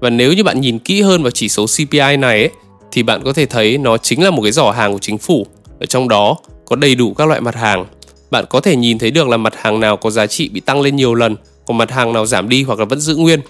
Và 0.00 0.10
nếu 0.10 0.32
như 0.32 0.44
bạn 0.44 0.60
nhìn 0.60 0.78
kỹ 0.78 1.02
hơn 1.02 1.22
vào 1.22 1.30
chỉ 1.30 1.48
số 1.48 1.66
CPI 1.66 2.16
này 2.16 2.38
ấy, 2.38 2.50
thì 2.92 3.02
bạn 3.02 3.22
có 3.24 3.32
thể 3.32 3.46
thấy 3.46 3.78
nó 3.78 3.96
chính 3.96 4.24
là 4.24 4.30
một 4.30 4.42
cái 4.42 4.52
giỏ 4.52 4.70
hàng 4.70 4.92
của 4.92 4.98
chính 4.98 5.18
phủ 5.18 5.46
ở 5.80 5.86
trong 5.86 6.08
đó 6.08 6.36
có 6.66 6.76
đầy 6.76 6.94
đủ 6.94 7.14
các 7.14 7.28
loại 7.28 7.40
mặt 7.40 7.54
hàng. 7.54 7.86
Bạn 8.30 8.44
có 8.50 8.60
thể 8.60 8.76
nhìn 8.76 8.98
thấy 8.98 9.10
được 9.10 9.28
là 9.28 9.36
mặt 9.36 9.54
hàng 9.56 9.80
nào 9.80 9.96
có 9.96 10.10
giá 10.10 10.26
trị 10.26 10.48
bị 10.48 10.60
tăng 10.60 10.80
lên 10.80 10.96
nhiều 10.96 11.14
lần, 11.14 11.36
còn 11.66 11.78
mặt 11.78 11.90
hàng 11.90 12.12
nào 12.12 12.26
giảm 12.26 12.48
đi 12.48 12.62
hoặc 12.62 12.78
là 12.78 12.84
vẫn 12.84 13.00
giữ 13.00 13.16
nguyên. 13.16 13.40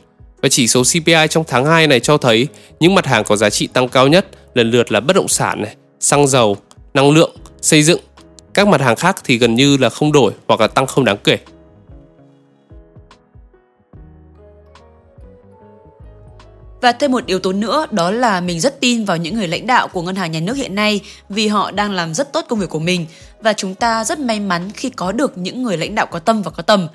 Và 0.42 0.48
chỉ 0.48 0.68
số 0.68 0.82
CPI 0.82 1.26
trong 1.30 1.44
tháng 1.46 1.66
2 1.66 1.86
này 1.86 2.00
cho 2.00 2.16
thấy 2.16 2.46
những 2.80 2.94
mặt 2.94 3.06
hàng 3.06 3.24
có 3.24 3.36
giá 3.36 3.50
trị 3.50 3.66
tăng 3.66 3.88
cao 3.88 4.08
nhất 4.08 4.26
lần 4.54 4.70
lượt 4.70 4.92
là 4.92 5.00
bất 5.00 5.16
động 5.16 5.28
sản 5.28 5.62
này, 5.62 5.74
xăng 6.00 6.26
dầu, 6.26 6.56
năng 6.94 7.10
lượng, 7.10 7.36
xây 7.62 7.82
dựng. 7.82 8.00
Các 8.54 8.68
mặt 8.68 8.80
hàng 8.80 8.96
khác 8.96 9.16
thì 9.24 9.38
gần 9.38 9.54
như 9.54 9.76
là 9.76 9.90
không 9.90 10.12
đổi 10.12 10.32
hoặc 10.48 10.60
là 10.60 10.66
tăng 10.66 10.86
không 10.86 11.04
đáng 11.04 11.16
kể. 11.24 11.38
Và 16.80 16.92
thêm 16.92 17.12
một 17.12 17.26
yếu 17.26 17.38
tố 17.38 17.52
nữa 17.52 17.86
đó 17.90 18.10
là 18.10 18.40
mình 18.40 18.60
rất 18.60 18.80
tin 18.80 19.04
vào 19.04 19.16
những 19.16 19.34
người 19.34 19.48
lãnh 19.48 19.66
đạo 19.66 19.88
của 19.88 20.02
ngân 20.02 20.16
hàng 20.16 20.32
nhà 20.32 20.40
nước 20.40 20.56
hiện 20.56 20.74
nay 20.74 21.00
vì 21.28 21.48
họ 21.48 21.70
đang 21.70 21.92
làm 21.92 22.14
rất 22.14 22.32
tốt 22.32 22.44
công 22.48 22.58
việc 22.58 22.70
của 22.70 22.78
mình 22.78 23.06
và 23.42 23.52
chúng 23.52 23.74
ta 23.74 24.04
rất 24.04 24.18
may 24.18 24.40
mắn 24.40 24.70
khi 24.74 24.90
có 24.90 25.12
được 25.12 25.38
những 25.38 25.62
người 25.62 25.76
lãnh 25.76 25.94
đạo 25.94 26.06
có 26.06 26.18
tâm 26.18 26.42
và 26.42 26.50
có 26.50 26.62
tầm. 26.62 26.88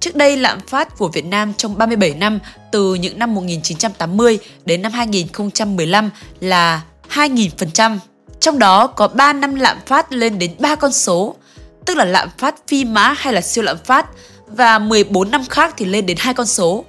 Trước 0.00 0.16
đây 0.16 0.36
lạm 0.36 0.60
phát 0.60 0.98
của 0.98 1.08
Việt 1.08 1.24
Nam 1.24 1.54
trong 1.54 1.78
37 1.78 2.14
năm 2.14 2.38
từ 2.72 2.94
những 2.94 3.18
năm 3.18 3.34
1980 3.34 4.38
đến 4.64 4.82
năm 4.82 4.92
2015 4.92 6.10
là 6.40 6.82
2.000%. 7.10 7.98
Trong 8.40 8.58
đó 8.58 8.86
có 8.86 9.08
3 9.08 9.32
năm 9.32 9.54
lạm 9.54 9.76
phát 9.86 10.12
lên 10.12 10.38
đến 10.38 10.50
3 10.58 10.74
con 10.74 10.92
số, 10.92 11.36
tức 11.84 11.96
là 11.96 12.04
lạm 12.04 12.28
phát 12.38 12.54
phi 12.68 12.84
mã 12.84 13.14
hay 13.16 13.32
là 13.32 13.40
siêu 13.40 13.64
lạm 13.64 13.76
phát 13.84 14.06
và 14.46 14.78
14 14.78 15.30
năm 15.30 15.44
khác 15.44 15.74
thì 15.76 15.84
lên 15.86 16.06
đến 16.06 16.16
hai 16.20 16.34
con 16.34 16.46
số. 16.46 16.84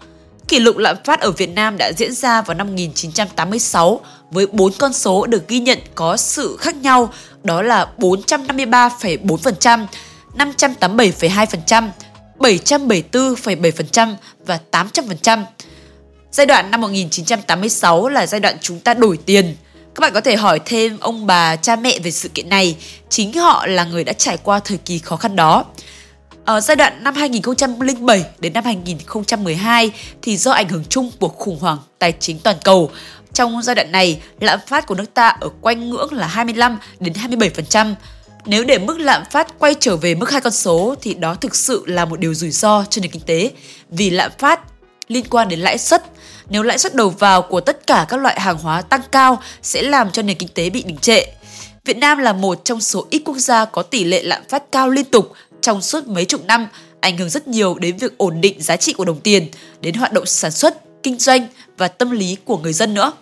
Kỷ 0.48 0.60
lục 0.60 0.78
lạm 0.78 0.96
phát 1.06 1.22
ở 1.22 1.32
Việt 1.32 1.50
Nam 1.50 1.78
đã 1.78 1.92
diễn 1.98 2.14
ra 2.14 2.42
vào 2.42 2.58
năm 2.58 2.68
1986 2.68 4.02
với 4.32 4.48
bốn 4.48 4.74
con 4.78 4.94
số 4.94 5.26
được 5.26 5.48
ghi 5.48 5.60
nhận 5.60 5.80
có 5.96 6.18
sự 6.18 6.58
khác 6.60 6.76
nhau, 6.76 7.14
đó 7.44 7.62
là 7.62 7.88
453,4%, 7.98 9.86
587,2%, 10.38 11.90
774,7% 12.40 14.16
và 14.46 14.60
800%. 14.72 15.44
Giai 16.32 16.46
đoạn 16.46 16.72
năm 16.72 16.82
1986 16.82 18.10
là 18.10 18.28
giai 18.28 18.40
đoạn 18.40 18.58
chúng 18.62 18.80
ta 18.80 18.94
đổi 18.94 19.18
tiền. 19.26 19.56
Các 19.96 20.02
bạn 20.02 20.14
có 20.14 20.22
thể 20.22 20.36
hỏi 20.36 20.60
thêm 20.66 20.98
ông 21.00 21.28
bà, 21.28 21.56
cha 21.56 21.76
mẹ 21.76 22.00
về 22.00 22.12
sự 22.12 22.30
kiện 22.30 22.50
này. 22.50 22.78
Chính 23.10 23.34
họ 23.34 23.66
là 23.66 23.84
người 23.84 24.04
đã 24.04 24.14
trải 24.14 24.38
qua 24.38 24.60
thời 24.60 24.78
kỳ 24.78 25.00
khó 25.00 25.16
khăn 25.16 25.36
đó. 25.36 25.66
Ở 26.48 26.62
giai 26.62 26.76
đoạn 26.76 27.04
năm 27.04 27.16
2007 27.16 28.26
đến 28.40 28.54
năm 28.54 28.64
2012 28.64 29.92
thì 30.22 30.38
do 30.38 30.52
ảnh 30.52 30.70
hưởng 30.70 30.84
chung 30.90 31.12
của 31.20 31.28
khủng 31.28 31.60
hoảng 31.60 31.78
tài 32.00 32.14
chính 32.20 32.40
toàn 32.40 32.56
cầu, 32.64 32.92
trong 33.34 33.62
giai 33.62 33.76
đoạn 33.76 33.92
này, 33.92 34.22
lạm 34.40 34.60
phát 34.68 34.88
của 34.88 34.96
nước 34.96 35.14
ta 35.14 35.28
ở 35.28 35.50
quanh 35.62 35.90
ngưỡng 35.90 36.14
là 36.14 36.28
25 36.28 36.78
đến 37.00 37.14
27%. 37.14 37.94
Nếu 38.46 38.64
để 38.64 38.78
mức 38.78 39.00
lạm 39.00 39.24
phát 39.32 39.60
quay 39.60 39.76
trở 39.80 39.96
về 39.96 40.16
mức 40.16 40.32
hai 40.32 40.42
con 40.42 40.54
số 40.54 40.96
thì 41.02 41.14
đó 41.14 41.36
thực 41.36 41.56
sự 41.56 41.84
là 41.86 42.06
một 42.06 42.20
điều 42.20 42.34
rủi 42.34 42.52
ro 42.52 42.86
cho 42.90 43.02
nền 43.02 43.12
kinh 43.12 43.26
tế 43.26 43.52
vì 43.90 44.10
lạm 44.10 44.32
phát 44.40 44.60
liên 45.08 45.26
quan 45.30 45.50
đến 45.50 45.60
lãi 45.60 45.78
suất. 45.78 46.04
Nếu 46.50 46.64
lãi 46.64 46.78
suất 46.78 46.96
đầu 46.96 47.10
vào 47.10 47.42
của 47.42 47.62
tất 47.62 47.88
cả 47.88 48.06
các 48.10 48.18
loại 48.18 48.40
hàng 48.40 48.58
hóa 48.58 48.82
tăng 48.82 49.02
cao 49.12 49.42
sẽ 49.62 49.82
làm 49.82 50.12
cho 50.12 50.22
nền 50.22 50.38
kinh 50.38 50.50
tế 50.50 50.70
bị 50.70 50.84
đình 50.84 50.98
trệ. 50.98 51.24
Việt 51.86 51.98
Nam 51.98 52.18
là 52.18 52.34
một 52.34 52.66
trong 52.66 52.82
số 52.82 53.08
ít 53.10 53.22
quốc 53.26 53.38
gia 53.38 53.66
có 53.66 53.84
tỷ 53.84 54.04
lệ 54.04 54.24
lạm 54.24 54.42
phát 54.50 54.72
cao 54.72 54.90
liên 54.90 55.06
tục 55.06 55.34
trong 55.62 55.82
suốt 55.82 56.08
mấy 56.08 56.26
chục 56.26 56.46
năm, 56.46 56.68
ảnh 57.00 57.18
hưởng 57.18 57.30
rất 57.30 57.48
nhiều 57.48 57.76
đến 57.80 57.98
việc 57.98 58.18
ổn 58.18 58.42
định 58.42 58.62
giá 58.62 58.78
trị 58.78 58.94
của 58.94 59.06
đồng 59.06 59.20
tiền, 59.20 59.48
đến 59.82 59.96
hoạt 59.96 60.14
động 60.14 60.26
sản 60.26 60.52
xuất, 60.52 61.04
kinh 61.04 61.20
doanh 61.20 61.48
và 61.78 61.88
tâm 61.88 62.12
lý 62.12 62.38
của 62.46 62.58
người 62.58 62.74
dân 62.74 62.94
nữa. 62.94 63.14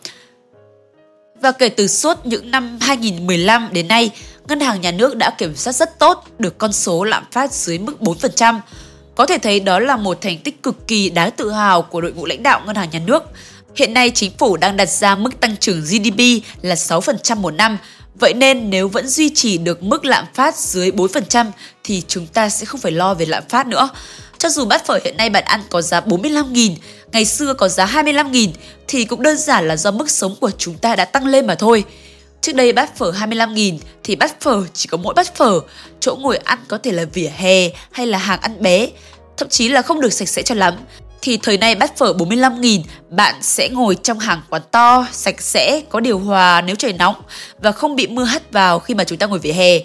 Và 1.41 1.51
kể 1.51 1.69
từ 1.69 1.87
suốt 1.87 2.25
những 2.25 2.51
năm 2.51 2.77
2015 2.81 3.69
đến 3.71 3.87
nay, 3.87 4.11
Ngân 4.47 4.59
hàng 4.59 4.81
Nhà 4.81 4.91
nước 4.91 5.15
đã 5.15 5.31
kiểm 5.37 5.55
soát 5.55 5.73
rất 5.73 5.99
tốt 5.99 6.27
được 6.39 6.57
con 6.57 6.73
số 6.73 7.03
lạm 7.03 7.23
phát 7.31 7.53
dưới 7.53 7.77
mức 7.77 7.93
4%. 7.99 8.59
Có 9.15 9.25
thể 9.25 9.37
thấy 9.37 9.59
đó 9.59 9.79
là 9.79 9.97
một 9.97 10.21
thành 10.21 10.37
tích 10.39 10.63
cực 10.63 10.87
kỳ 10.87 11.09
đáng 11.09 11.31
tự 11.31 11.51
hào 11.51 11.81
của 11.81 12.01
đội 12.01 12.13
ngũ 12.13 12.25
lãnh 12.25 12.43
đạo 12.43 12.61
Ngân 12.65 12.75
hàng 12.75 12.89
Nhà 12.89 12.99
nước. 13.05 13.23
Hiện 13.75 13.93
nay 13.93 14.11
chính 14.13 14.31
phủ 14.37 14.57
đang 14.57 14.77
đặt 14.77 14.89
ra 14.89 15.15
mức 15.15 15.39
tăng 15.39 15.57
trưởng 15.57 15.81
GDP 15.81 16.19
là 16.61 16.75
6% 16.75 17.37
một 17.37 17.51
năm, 17.51 17.77
Vậy 18.19 18.33
nên 18.33 18.69
nếu 18.69 18.87
vẫn 18.87 19.07
duy 19.07 19.29
trì 19.29 19.57
được 19.57 19.83
mức 19.83 20.05
lạm 20.05 20.25
phát 20.33 20.57
dưới 20.57 20.91
4% 20.91 21.45
thì 21.83 22.03
chúng 22.07 22.27
ta 22.27 22.49
sẽ 22.49 22.65
không 22.65 22.81
phải 22.81 22.91
lo 22.91 23.13
về 23.13 23.25
lạm 23.25 23.43
phát 23.49 23.67
nữa. 23.67 23.89
Cho 24.37 24.49
dù 24.49 24.65
bát 24.65 24.85
phở 24.85 24.99
hiện 25.03 25.17
nay 25.17 25.29
bạn 25.29 25.43
ăn 25.43 25.61
có 25.69 25.81
giá 25.81 25.99
45.000, 25.99 26.75
ngày 27.11 27.25
xưa 27.25 27.53
có 27.53 27.67
giá 27.67 27.85
25.000 27.85 28.49
thì 28.87 29.05
cũng 29.05 29.21
đơn 29.21 29.37
giản 29.37 29.67
là 29.67 29.75
do 29.75 29.91
mức 29.91 30.09
sống 30.09 30.35
của 30.41 30.51
chúng 30.57 30.77
ta 30.77 30.95
đã 30.95 31.05
tăng 31.05 31.27
lên 31.27 31.47
mà 31.47 31.55
thôi. 31.55 31.83
Trước 32.41 32.55
đây 32.55 32.73
bát 32.73 32.97
phở 32.97 33.11
25.000 33.11 33.77
thì 34.03 34.15
bát 34.15 34.41
phở 34.41 34.63
chỉ 34.73 34.87
có 34.87 34.97
mỗi 34.97 35.13
bát 35.13 35.35
phở, 35.35 35.59
chỗ 35.99 36.15
ngồi 36.15 36.37
ăn 36.37 36.59
có 36.67 36.77
thể 36.77 36.91
là 36.91 37.05
vỉa 37.13 37.29
hè 37.37 37.69
hay 37.91 38.07
là 38.07 38.17
hàng 38.17 38.39
ăn 38.41 38.61
bé, 38.61 38.87
thậm 39.37 39.49
chí 39.49 39.69
là 39.69 39.81
không 39.81 40.01
được 40.01 40.13
sạch 40.13 40.29
sẽ 40.29 40.41
cho 40.41 40.55
lắm. 40.55 40.73
Thì 41.25 41.37
thời 41.37 41.57
nay 41.57 41.75
bát 41.75 41.97
phở 41.97 42.13
45.000 42.13 42.81
bạn 43.09 43.35
sẽ 43.41 43.69
ngồi 43.69 43.95
trong 43.95 44.19
hàng 44.19 44.41
quán 44.49 44.61
to, 44.71 45.07
sạch 45.11 45.41
sẽ, 45.41 45.81
có 45.89 45.99
điều 45.99 46.19
hòa 46.19 46.61
nếu 46.61 46.75
trời 46.75 46.93
nóng 46.93 47.15
và 47.59 47.71
không 47.71 47.95
bị 47.95 48.07
mưa 48.07 48.23
hắt 48.23 48.51
vào 48.51 48.79
khi 48.79 48.93
mà 48.93 49.03
chúng 49.03 49.17
ta 49.17 49.25
ngồi 49.27 49.39
vỉa 49.39 49.51
hè. 49.51 49.79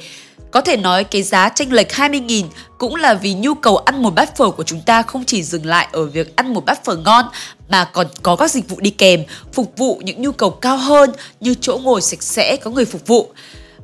Có 0.51 0.61
thể 0.61 0.77
nói 0.77 1.05
cái 1.05 1.23
giá 1.23 1.49
tranh 1.49 1.73
lệch 1.73 1.89
20.000 1.89 2.45
cũng 2.79 2.95
là 2.95 3.15
vì 3.15 3.35
nhu 3.35 3.55
cầu 3.55 3.77
ăn 3.77 4.03
một 4.03 4.15
bát 4.15 4.37
phở 4.37 4.51
của 4.51 4.63
chúng 4.63 4.81
ta 4.81 5.03
không 5.03 5.25
chỉ 5.25 5.43
dừng 5.43 5.67
lại 5.67 5.89
ở 5.93 6.05
việc 6.05 6.37
ăn 6.37 6.55
một 6.55 6.65
bát 6.65 6.85
phở 6.85 6.97
ngon 6.97 7.25
mà 7.69 7.85
còn 7.85 8.07
có 8.23 8.37
các 8.37 8.51
dịch 8.51 8.69
vụ 8.69 8.81
đi 8.81 8.91
kèm, 8.91 9.25
phục 9.53 9.73
vụ 9.77 10.01
những 10.05 10.23
nhu 10.23 10.33
cầu 10.33 10.51
cao 10.51 10.77
hơn 10.77 11.13
như 11.41 11.55
chỗ 11.61 11.79
ngồi 11.83 12.01
sạch 12.01 12.23
sẽ 12.23 12.57
có 12.57 12.71
người 12.71 12.85
phục 12.85 13.07
vụ. 13.07 13.33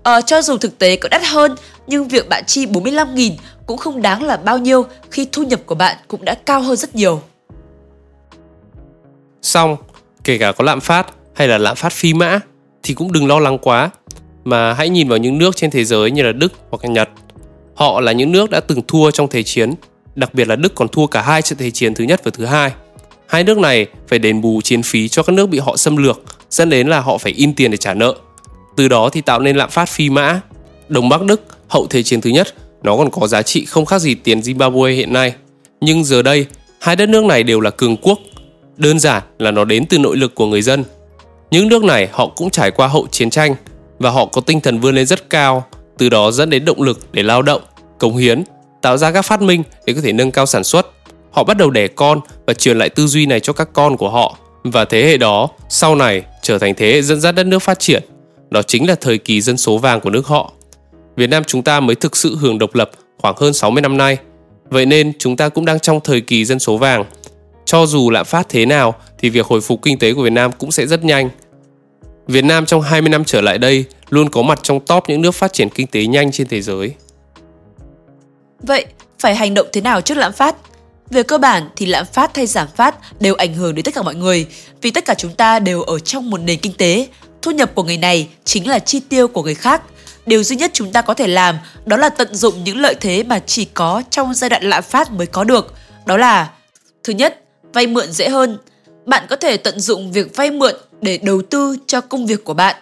À, 0.02 0.20
cho 0.20 0.42
dù 0.42 0.56
thực 0.56 0.78
tế 0.78 0.96
có 0.96 1.08
đắt 1.08 1.22
hơn 1.24 1.54
nhưng 1.86 2.08
việc 2.08 2.28
bạn 2.28 2.44
chi 2.46 2.66
45.000 2.66 3.32
cũng 3.66 3.78
không 3.78 4.02
đáng 4.02 4.22
là 4.22 4.36
bao 4.36 4.58
nhiêu 4.58 4.86
khi 5.10 5.28
thu 5.32 5.42
nhập 5.42 5.60
của 5.66 5.74
bạn 5.74 5.96
cũng 6.08 6.24
đã 6.24 6.34
cao 6.34 6.60
hơn 6.60 6.76
rất 6.76 6.94
nhiều. 6.94 7.22
Xong, 9.46 9.76
kể 10.24 10.38
cả 10.38 10.52
có 10.52 10.64
lạm 10.64 10.80
phát 10.80 11.06
hay 11.34 11.48
là 11.48 11.58
lạm 11.58 11.76
phát 11.76 11.92
phi 11.92 12.14
mã 12.14 12.40
thì 12.82 12.94
cũng 12.94 13.12
đừng 13.12 13.26
lo 13.26 13.38
lắng 13.38 13.58
quá 13.58 13.90
mà 14.44 14.72
hãy 14.72 14.88
nhìn 14.88 15.08
vào 15.08 15.18
những 15.18 15.38
nước 15.38 15.56
trên 15.56 15.70
thế 15.70 15.84
giới 15.84 16.10
như 16.10 16.22
là 16.22 16.32
Đức 16.32 16.52
hoặc 16.70 16.84
là 16.84 16.90
Nhật. 16.90 17.08
Họ 17.74 18.00
là 18.00 18.12
những 18.12 18.32
nước 18.32 18.50
đã 18.50 18.60
từng 18.60 18.82
thua 18.88 19.10
trong 19.10 19.28
thế 19.28 19.42
chiến, 19.42 19.74
đặc 20.14 20.34
biệt 20.34 20.48
là 20.48 20.56
Đức 20.56 20.74
còn 20.74 20.88
thua 20.88 21.06
cả 21.06 21.22
hai 21.22 21.42
trận 21.42 21.58
thế 21.58 21.70
chiến 21.70 21.94
thứ 21.94 22.04
nhất 22.04 22.20
và 22.24 22.30
thứ 22.34 22.44
hai. 22.44 22.72
Hai 23.26 23.44
nước 23.44 23.58
này 23.58 23.86
phải 24.08 24.18
đền 24.18 24.40
bù 24.40 24.60
chiến 24.60 24.82
phí 24.82 25.08
cho 25.08 25.22
các 25.22 25.32
nước 25.32 25.46
bị 25.46 25.58
họ 25.58 25.76
xâm 25.76 25.96
lược, 25.96 26.22
dẫn 26.50 26.70
đến 26.70 26.88
là 26.88 27.00
họ 27.00 27.18
phải 27.18 27.32
in 27.32 27.54
tiền 27.54 27.70
để 27.70 27.76
trả 27.76 27.94
nợ. 27.94 28.14
Từ 28.76 28.88
đó 28.88 29.08
thì 29.08 29.20
tạo 29.20 29.40
nên 29.40 29.56
lạm 29.56 29.70
phát 29.70 29.88
phi 29.88 30.10
mã. 30.10 30.40
đồng 30.88 31.08
Bắc 31.08 31.22
Đức 31.22 31.42
hậu 31.68 31.86
thế 31.90 32.02
chiến 32.02 32.20
thứ 32.20 32.30
nhất 32.30 32.54
nó 32.82 32.96
còn 32.96 33.10
có 33.10 33.26
giá 33.26 33.42
trị 33.42 33.64
không 33.64 33.86
khác 33.86 33.98
gì 33.98 34.14
tiền 34.14 34.40
Zimbabwe 34.40 34.94
hiện 34.94 35.12
nay. 35.12 35.34
Nhưng 35.80 36.04
giờ 36.04 36.22
đây, 36.22 36.46
hai 36.80 36.96
đất 36.96 37.08
nước 37.08 37.24
này 37.24 37.42
đều 37.42 37.60
là 37.60 37.70
cường 37.70 37.96
quốc. 37.96 38.18
Đơn 38.76 38.98
giản 38.98 39.22
là 39.38 39.50
nó 39.50 39.64
đến 39.64 39.86
từ 39.86 39.98
nội 39.98 40.16
lực 40.16 40.34
của 40.34 40.46
người 40.46 40.62
dân. 40.62 40.84
Những 41.50 41.68
nước 41.68 41.84
này 41.84 42.08
họ 42.12 42.26
cũng 42.26 42.50
trải 42.50 42.70
qua 42.70 42.86
hậu 42.86 43.06
chiến 43.10 43.30
tranh 43.30 43.54
và 43.98 44.10
họ 44.10 44.26
có 44.26 44.40
tinh 44.40 44.60
thần 44.60 44.80
vươn 44.80 44.94
lên 44.94 45.06
rất 45.06 45.30
cao, 45.30 45.64
từ 45.98 46.08
đó 46.08 46.30
dẫn 46.30 46.50
đến 46.50 46.64
động 46.64 46.82
lực 46.82 46.98
để 47.12 47.22
lao 47.22 47.42
động, 47.42 47.62
cống 47.98 48.16
hiến, 48.16 48.42
tạo 48.82 48.96
ra 48.96 49.12
các 49.12 49.22
phát 49.22 49.42
minh 49.42 49.62
để 49.86 49.92
có 49.92 50.00
thể 50.00 50.12
nâng 50.12 50.30
cao 50.30 50.46
sản 50.46 50.64
xuất. 50.64 50.86
Họ 51.30 51.44
bắt 51.44 51.56
đầu 51.56 51.70
đẻ 51.70 51.88
con 51.88 52.20
và 52.46 52.54
truyền 52.54 52.78
lại 52.78 52.88
tư 52.88 53.06
duy 53.06 53.26
này 53.26 53.40
cho 53.40 53.52
các 53.52 53.68
con 53.72 53.96
của 53.96 54.10
họ 54.10 54.36
và 54.64 54.84
thế 54.84 55.04
hệ 55.04 55.16
đó 55.16 55.48
sau 55.68 55.94
này 55.94 56.22
trở 56.42 56.58
thành 56.58 56.74
thế 56.74 56.92
hệ 56.92 57.02
dẫn 57.02 57.20
dắt 57.20 57.34
đất 57.34 57.46
nước 57.46 57.58
phát 57.58 57.78
triển. 57.78 58.02
Đó 58.50 58.62
chính 58.62 58.88
là 58.88 58.94
thời 58.94 59.18
kỳ 59.18 59.40
dân 59.40 59.56
số 59.56 59.78
vàng 59.78 60.00
của 60.00 60.10
nước 60.10 60.26
họ. 60.26 60.52
Việt 61.16 61.26
Nam 61.26 61.44
chúng 61.44 61.62
ta 61.62 61.80
mới 61.80 61.96
thực 61.96 62.16
sự 62.16 62.36
hưởng 62.40 62.58
độc 62.58 62.74
lập 62.74 62.90
khoảng 63.18 63.34
hơn 63.38 63.52
60 63.52 63.82
năm 63.82 63.96
nay. 63.96 64.18
Vậy 64.70 64.86
nên 64.86 65.12
chúng 65.18 65.36
ta 65.36 65.48
cũng 65.48 65.64
đang 65.64 65.80
trong 65.80 66.00
thời 66.04 66.20
kỳ 66.20 66.44
dân 66.44 66.58
số 66.58 66.76
vàng. 66.76 67.04
Cho 67.66 67.86
dù 67.86 68.10
lạm 68.10 68.26
phát 68.26 68.46
thế 68.48 68.66
nào 68.66 68.94
thì 69.18 69.30
việc 69.30 69.46
hồi 69.46 69.60
phục 69.60 69.82
kinh 69.82 69.98
tế 69.98 70.14
của 70.14 70.22
Việt 70.22 70.32
Nam 70.32 70.52
cũng 70.52 70.72
sẽ 70.72 70.86
rất 70.86 71.04
nhanh. 71.04 71.30
Việt 72.26 72.44
Nam 72.44 72.66
trong 72.66 72.82
20 72.82 73.08
năm 73.08 73.24
trở 73.24 73.40
lại 73.40 73.58
đây 73.58 73.84
luôn 74.08 74.28
có 74.28 74.42
mặt 74.42 74.60
trong 74.62 74.80
top 74.80 75.04
những 75.08 75.22
nước 75.22 75.30
phát 75.30 75.52
triển 75.52 75.68
kinh 75.68 75.86
tế 75.86 76.06
nhanh 76.06 76.32
trên 76.32 76.48
thế 76.48 76.62
giới. 76.62 76.94
Vậy, 78.60 78.86
phải 79.18 79.34
hành 79.34 79.54
động 79.54 79.66
thế 79.72 79.80
nào 79.80 80.00
trước 80.00 80.18
lạm 80.18 80.32
phát? 80.32 80.56
Về 81.10 81.22
cơ 81.22 81.38
bản 81.38 81.68
thì 81.76 81.86
lạm 81.86 82.06
phát 82.12 82.36
hay 82.36 82.46
giảm 82.46 82.68
phát 82.76 83.20
đều 83.20 83.34
ảnh 83.34 83.54
hưởng 83.54 83.74
đến 83.74 83.84
tất 83.84 83.94
cả 83.94 84.02
mọi 84.02 84.14
người 84.14 84.46
vì 84.82 84.90
tất 84.90 85.04
cả 85.04 85.14
chúng 85.14 85.32
ta 85.32 85.58
đều 85.58 85.82
ở 85.82 85.98
trong 85.98 86.30
một 86.30 86.38
nền 86.38 86.58
kinh 86.58 86.72
tế. 86.72 87.08
Thu 87.42 87.50
nhập 87.50 87.74
của 87.74 87.82
người 87.82 87.98
này 87.98 88.28
chính 88.44 88.68
là 88.68 88.78
chi 88.78 89.00
tiêu 89.08 89.28
của 89.28 89.42
người 89.42 89.54
khác– 89.54 89.82
điều 90.26 90.42
duy 90.42 90.56
nhất 90.56 90.70
chúng 90.74 90.92
ta 90.92 91.02
có 91.02 91.14
thể 91.14 91.26
làm 91.26 91.58
đó 91.84 91.96
là 91.96 92.08
tận 92.08 92.34
dụng 92.34 92.64
những 92.64 92.78
lợi 92.78 92.94
thế 93.00 93.22
mà 93.22 93.38
chỉ 93.38 93.64
có 93.64 94.02
trong 94.10 94.34
giai 94.34 94.50
đoạn 94.50 94.62
lạm 94.62 94.82
phát 94.82 95.12
mới 95.12 95.26
có 95.26 95.44
được. 95.44 95.74
Đó 96.06 96.16
là 96.16 96.50
thứ 97.04 97.12
nhất, 97.12 97.40
vay 97.72 97.86
mượn 97.86 98.12
dễ 98.12 98.28
hơn. 98.28 98.58
Bạn 99.06 99.26
có 99.28 99.36
thể 99.36 99.56
tận 99.56 99.80
dụng 99.80 100.12
việc 100.12 100.36
vay 100.36 100.50
mượn 100.50 100.74
để 101.00 101.18
đầu 101.18 101.42
tư 101.42 101.76
cho 101.86 102.00
công 102.00 102.26
việc 102.26 102.44
của 102.44 102.54
bạn. 102.54 102.76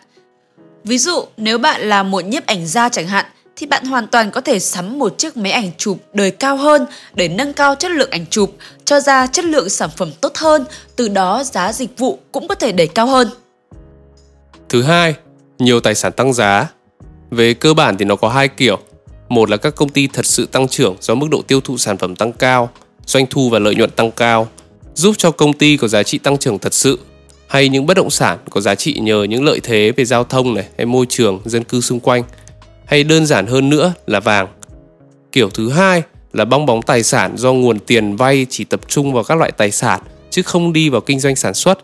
Ví 0.85 0.99
dụ, 0.99 1.25
nếu 1.37 1.59
bạn 1.59 1.81
là 1.81 2.03
một 2.03 2.25
nhiếp 2.25 2.47
ảnh 2.47 2.67
gia 2.67 2.89
chẳng 2.89 3.07
hạn, 3.07 3.27
thì 3.57 3.67
bạn 3.67 3.85
hoàn 3.85 4.07
toàn 4.07 4.31
có 4.31 4.41
thể 4.41 4.59
sắm 4.59 4.99
một 4.99 5.19
chiếc 5.19 5.37
máy 5.37 5.53
ảnh 5.53 5.71
chụp 5.79 5.99
đời 6.13 6.31
cao 6.31 6.57
hơn 6.57 6.87
để 7.15 7.29
nâng 7.29 7.53
cao 7.53 7.75
chất 7.75 7.91
lượng 7.91 8.11
ảnh 8.11 8.27
chụp, 8.31 8.57
cho 8.85 9.01
ra 9.01 9.27
chất 9.27 9.45
lượng 9.45 9.69
sản 9.69 9.91
phẩm 9.97 10.11
tốt 10.21 10.37
hơn, 10.37 10.65
từ 10.97 11.09
đó 11.09 11.45
giá 11.45 11.73
dịch 11.73 11.99
vụ 11.99 12.19
cũng 12.33 12.49
có 12.49 12.55
thể 12.55 12.73
đẩy 12.73 12.87
cao 12.87 13.07
hơn. 13.07 13.29
Thứ 14.69 14.83
hai, 14.83 15.15
nhiều 15.59 15.81
tài 15.81 15.95
sản 15.95 16.13
tăng 16.13 16.33
giá 16.33 16.71
về 17.31 17.55
cơ 17.55 17.75
bản 17.75 17.99
thì 17.99 18.05
nó 18.05 18.17
có 18.17 18.29
hai 18.29 18.49
kiểu. 18.49 18.79
Một 19.29 19.51
là 19.51 19.57
các 19.57 19.75
công 19.75 19.89
ty 19.89 20.07
thật 20.07 20.27
sự 20.27 20.47
tăng 20.47 20.69
trưởng 20.69 20.97
do 21.01 21.15
mức 21.15 21.27
độ 21.31 21.43
tiêu 21.43 21.61
thụ 21.61 21.79
sản 21.79 21.99
phẩm 21.99 22.17
tăng 22.17 22.33
cao, 22.33 22.71
doanh 23.07 23.27
thu 23.27 23.51
và 23.51 23.59
lợi 23.59 23.75
nhuận 23.75 23.91
tăng 23.91 24.11
cao, 24.11 24.49
giúp 24.95 25.15
cho 25.19 25.31
công 25.31 25.53
ty 25.53 25.77
có 25.77 25.89
giá 25.89 26.03
trị 26.03 26.19
tăng 26.19 26.39
trưởng 26.39 26.59
thật 26.59 26.75
sự 26.75 26.99
hay 27.47 27.69
những 27.69 27.87
bất 27.87 27.97
động 27.97 28.11
sản 28.11 28.39
có 28.51 28.61
giá 28.61 28.75
trị 28.75 28.99
nhờ 29.01 29.25
những 29.25 29.45
lợi 29.45 29.61
thế 29.63 29.93
về 29.97 30.05
giao 30.05 30.25
thông 30.25 30.55
này 30.55 30.65
hay 30.77 30.87
môi 30.87 31.07
trường, 31.09 31.41
dân 31.45 31.65
cư 31.65 31.81
xung 31.81 32.01
quanh 32.01 32.23
hay 32.87 33.05
đơn 33.05 33.27
giản 33.27 33.47
hơn 33.47 33.71
nữa 33.71 33.93
là 34.07 34.21
vàng. 34.21 34.49
Kiểu 35.33 35.51
thứ 35.51 35.71
hai 35.71 36.03
là 36.33 36.45
bong 36.45 36.67
bóng 36.67 36.83
tài 36.83 37.03
sản 37.03 37.37
do 37.37 37.53
nguồn 37.53 37.79
tiền 37.79 38.17
vay 38.17 38.47
chỉ 38.51 38.65
tập 38.65 38.81
trung 38.89 39.13
vào 39.13 39.25
các 39.25 39.39
loại 39.39 39.53
tài 39.53 39.71
sản 39.71 40.01
chứ 40.31 40.43
không 40.43 40.73
đi 40.73 40.89
vào 40.89 41.01
kinh 41.01 41.21
doanh 41.21 41.37
sản 41.37 41.55
xuất. 41.55 41.79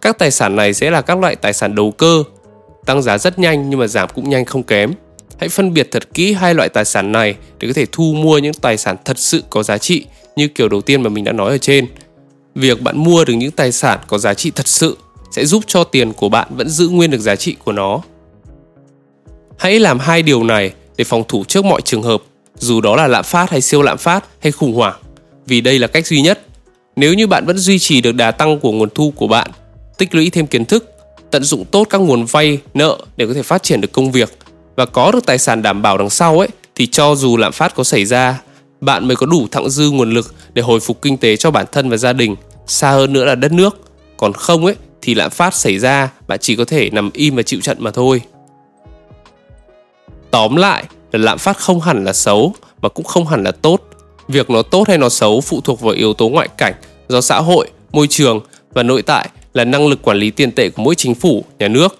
Các 0.00 0.18
tài 0.18 0.30
sản 0.30 0.56
này 0.56 0.74
sẽ 0.74 0.90
là 0.90 1.00
các 1.00 1.18
loại 1.18 1.36
tài 1.36 1.52
sản 1.52 1.74
đầu 1.74 1.90
cơ 1.90 2.22
tăng 2.86 3.02
giá 3.02 3.18
rất 3.18 3.38
nhanh 3.38 3.70
nhưng 3.70 3.80
mà 3.80 3.86
giảm 3.86 4.08
cũng 4.14 4.28
nhanh 4.28 4.44
không 4.44 4.62
kém. 4.62 4.92
Hãy 5.38 5.48
phân 5.48 5.74
biệt 5.74 5.88
thật 5.90 6.14
kỹ 6.14 6.32
hai 6.32 6.54
loại 6.54 6.68
tài 6.68 6.84
sản 6.84 7.12
này 7.12 7.34
để 7.58 7.68
có 7.68 7.74
thể 7.74 7.86
thu 7.92 8.14
mua 8.14 8.38
những 8.38 8.54
tài 8.54 8.76
sản 8.76 8.96
thật 9.04 9.18
sự 9.18 9.42
có 9.50 9.62
giá 9.62 9.78
trị 9.78 10.04
như 10.36 10.48
kiểu 10.48 10.68
đầu 10.68 10.80
tiên 10.80 11.02
mà 11.02 11.08
mình 11.08 11.24
đã 11.24 11.32
nói 11.32 11.50
ở 11.50 11.58
trên. 11.58 11.86
Việc 12.54 12.82
bạn 12.82 12.98
mua 12.98 13.24
được 13.24 13.34
những 13.34 13.50
tài 13.50 13.72
sản 13.72 13.98
có 14.06 14.18
giá 14.18 14.34
trị 14.34 14.50
thật 14.50 14.68
sự 14.68 14.96
sẽ 15.30 15.44
giúp 15.44 15.64
cho 15.66 15.84
tiền 15.84 16.12
của 16.12 16.28
bạn 16.28 16.48
vẫn 16.50 16.68
giữ 16.68 16.88
nguyên 16.88 17.10
được 17.10 17.20
giá 17.20 17.36
trị 17.36 17.56
của 17.64 17.72
nó. 17.72 18.00
Hãy 19.58 19.78
làm 19.78 19.98
hai 19.98 20.22
điều 20.22 20.44
này 20.44 20.72
để 20.96 21.04
phòng 21.04 21.24
thủ 21.28 21.44
trước 21.44 21.64
mọi 21.64 21.80
trường 21.82 22.02
hợp, 22.02 22.22
dù 22.54 22.80
đó 22.80 22.96
là 22.96 23.06
lạm 23.06 23.24
phát 23.24 23.50
hay 23.50 23.60
siêu 23.60 23.82
lạm 23.82 23.98
phát 23.98 24.24
hay 24.42 24.52
khủng 24.52 24.74
hoảng, 24.74 25.00
vì 25.46 25.60
đây 25.60 25.78
là 25.78 25.86
cách 25.86 26.06
duy 26.06 26.20
nhất. 26.20 26.46
Nếu 26.96 27.14
như 27.14 27.26
bạn 27.26 27.46
vẫn 27.46 27.58
duy 27.58 27.78
trì 27.78 28.00
được 28.00 28.12
đà 28.12 28.30
tăng 28.30 28.60
của 28.60 28.72
nguồn 28.72 28.88
thu 28.94 29.12
của 29.16 29.26
bạn, 29.26 29.50
tích 29.98 30.14
lũy 30.14 30.30
thêm 30.30 30.46
kiến 30.46 30.64
thức 30.64 30.90
tận 31.30 31.44
dụng 31.44 31.64
tốt 31.64 31.86
các 31.90 31.98
nguồn 31.98 32.24
vay 32.24 32.58
nợ 32.74 32.98
để 33.16 33.26
có 33.26 33.34
thể 33.34 33.42
phát 33.42 33.62
triển 33.62 33.80
được 33.80 33.92
công 33.92 34.12
việc 34.12 34.38
và 34.76 34.86
có 34.86 35.12
được 35.12 35.26
tài 35.26 35.38
sản 35.38 35.62
đảm 35.62 35.82
bảo 35.82 35.98
đằng 35.98 36.10
sau 36.10 36.38
ấy 36.38 36.48
thì 36.74 36.86
cho 36.86 37.14
dù 37.14 37.36
lạm 37.36 37.52
phát 37.52 37.74
có 37.74 37.84
xảy 37.84 38.04
ra 38.04 38.40
bạn 38.80 39.08
mới 39.08 39.16
có 39.16 39.26
đủ 39.26 39.46
thặng 39.50 39.70
dư 39.70 39.90
nguồn 39.90 40.10
lực 40.10 40.34
để 40.54 40.62
hồi 40.62 40.80
phục 40.80 41.02
kinh 41.02 41.16
tế 41.16 41.36
cho 41.36 41.50
bản 41.50 41.66
thân 41.72 41.90
và 41.90 41.96
gia 41.96 42.12
đình 42.12 42.36
xa 42.66 42.90
hơn 42.90 43.12
nữa 43.12 43.24
là 43.24 43.34
đất 43.34 43.52
nước 43.52 43.80
còn 44.16 44.32
không 44.32 44.66
ấy 44.66 44.74
thì 45.02 45.14
lạm 45.14 45.30
phát 45.30 45.54
xảy 45.54 45.78
ra 45.78 46.10
bạn 46.28 46.38
chỉ 46.42 46.56
có 46.56 46.64
thể 46.64 46.90
nằm 46.90 47.10
im 47.12 47.36
và 47.36 47.42
chịu 47.42 47.60
trận 47.60 47.76
mà 47.80 47.90
thôi. 47.90 48.22
Tóm 50.30 50.56
lại 50.56 50.84
là 51.12 51.18
lạm 51.18 51.38
phát 51.38 51.58
không 51.58 51.80
hẳn 51.80 52.04
là 52.04 52.12
xấu 52.12 52.54
mà 52.82 52.88
cũng 52.88 53.04
không 53.04 53.26
hẳn 53.26 53.44
là 53.44 53.52
tốt. 53.52 53.80
Việc 54.28 54.50
nó 54.50 54.62
tốt 54.62 54.88
hay 54.88 54.98
nó 54.98 55.08
xấu 55.08 55.40
phụ 55.40 55.60
thuộc 55.60 55.80
vào 55.80 55.94
yếu 55.94 56.14
tố 56.14 56.28
ngoại 56.28 56.48
cảnh 56.58 56.74
do 57.08 57.20
xã 57.20 57.40
hội, 57.40 57.70
môi 57.92 58.06
trường 58.06 58.40
và 58.72 58.82
nội 58.82 59.02
tại 59.02 59.28
là 59.54 59.64
năng 59.64 59.86
lực 59.86 60.02
quản 60.02 60.16
lý 60.16 60.30
tiền 60.30 60.52
tệ 60.52 60.70
của 60.70 60.82
mỗi 60.82 60.94
chính 60.94 61.14
phủ, 61.14 61.44
nhà 61.58 61.68
nước. 61.68 61.98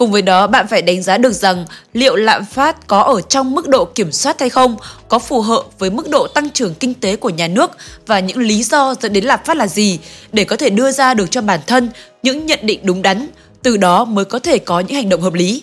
Cùng 0.00 0.10
với 0.10 0.22
đó, 0.22 0.46
bạn 0.46 0.66
phải 0.68 0.82
đánh 0.82 1.02
giá 1.02 1.18
được 1.18 1.32
rằng 1.32 1.64
liệu 1.92 2.16
lạm 2.16 2.44
phát 2.44 2.86
có 2.86 3.00
ở 3.00 3.20
trong 3.20 3.54
mức 3.54 3.68
độ 3.68 3.84
kiểm 3.84 4.12
soát 4.12 4.40
hay 4.40 4.50
không, 4.50 4.76
có 5.08 5.18
phù 5.18 5.40
hợp 5.40 5.62
với 5.78 5.90
mức 5.90 6.08
độ 6.08 6.26
tăng 6.26 6.50
trưởng 6.50 6.74
kinh 6.74 6.94
tế 6.94 7.16
của 7.16 7.30
nhà 7.30 7.48
nước 7.48 7.70
và 8.06 8.20
những 8.20 8.38
lý 8.38 8.62
do 8.62 8.94
dẫn 9.00 9.12
đến 9.12 9.24
lạm 9.24 9.40
phát 9.44 9.56
là 9.56 9.66
gì 9.66 9.98
để 10.32 10.44
có 10.44 10.56
thể 10.56 10.70
đưa 10.70 10.90
ra 10.90 11.14
được 11.14 11.30
cho 11.30 11.42
bản 11.42 11.60
thân 11.66 11.90
những 12.22 12.46
nhận 12.46 12.58
định 12.62 12.80
đúng 12.82 13.02
đắn, 13.02 13.26
từ 13.62 13.76
đó 13.76 14.04
mới 14.04 14.24
có 14.24 14.38
thể 14.38 14.58
có 14.58 14.80
những 14.80 14.96
hành 14.96 15.08
động 15.08 15.20
hợp 15.20 15.32
lý. 15.32 15.62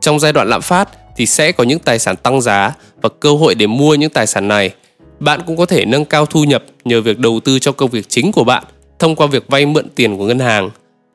Trong 0.00 0.20
giai 0.20 0.32
đoạn 0.32 0.48
lạm 0.48 0.62
phát 0.62 0.88
thì 1.16 1.26
sẽ 1.26 1.52
có 1.52 1.64
những 1.64 1.78
tài 1.78 1.98
sản 1.98 2.16
tăng 2.16 2.40
giá 2.40 2.74
và 3.02 3.08
cơ 3.20 3.30
hội 3.30 3.54
để 3.54 3.66
mua 3.66 3.94
những 3.94 4.10
tài 4.10 4.26
sản 4.26 4.48
này. 4.48 4.70
Bạn 5.20 5.40
cũng 5.46 5.56
có 5.56 5.66
thể 5.66 5.84
nâng 5.84 6.04
cao 6.04 6.26
thu 6.26 6.44
nhập 6.44 6.64
nhờ 6.84 7.00
việc 7.00 7.18
đầu 7.18 7.40
tư 7.44 7.58
cho 7.58 7.72
công 7.72 7.90
việc 7.90 8.08
chính 8.08 8.32
của 8.32 8.44
bạn 8.44 8.64
thông 8.98 9.16
qua 9.16 9.26
việc 9.26 9.44
vay 9.48 9.66
mượn 9.66 9.88
tiền 9.94 10.18
của 10.18 10.24
ngân 10.24 10.38
hàng. 10.38 10.70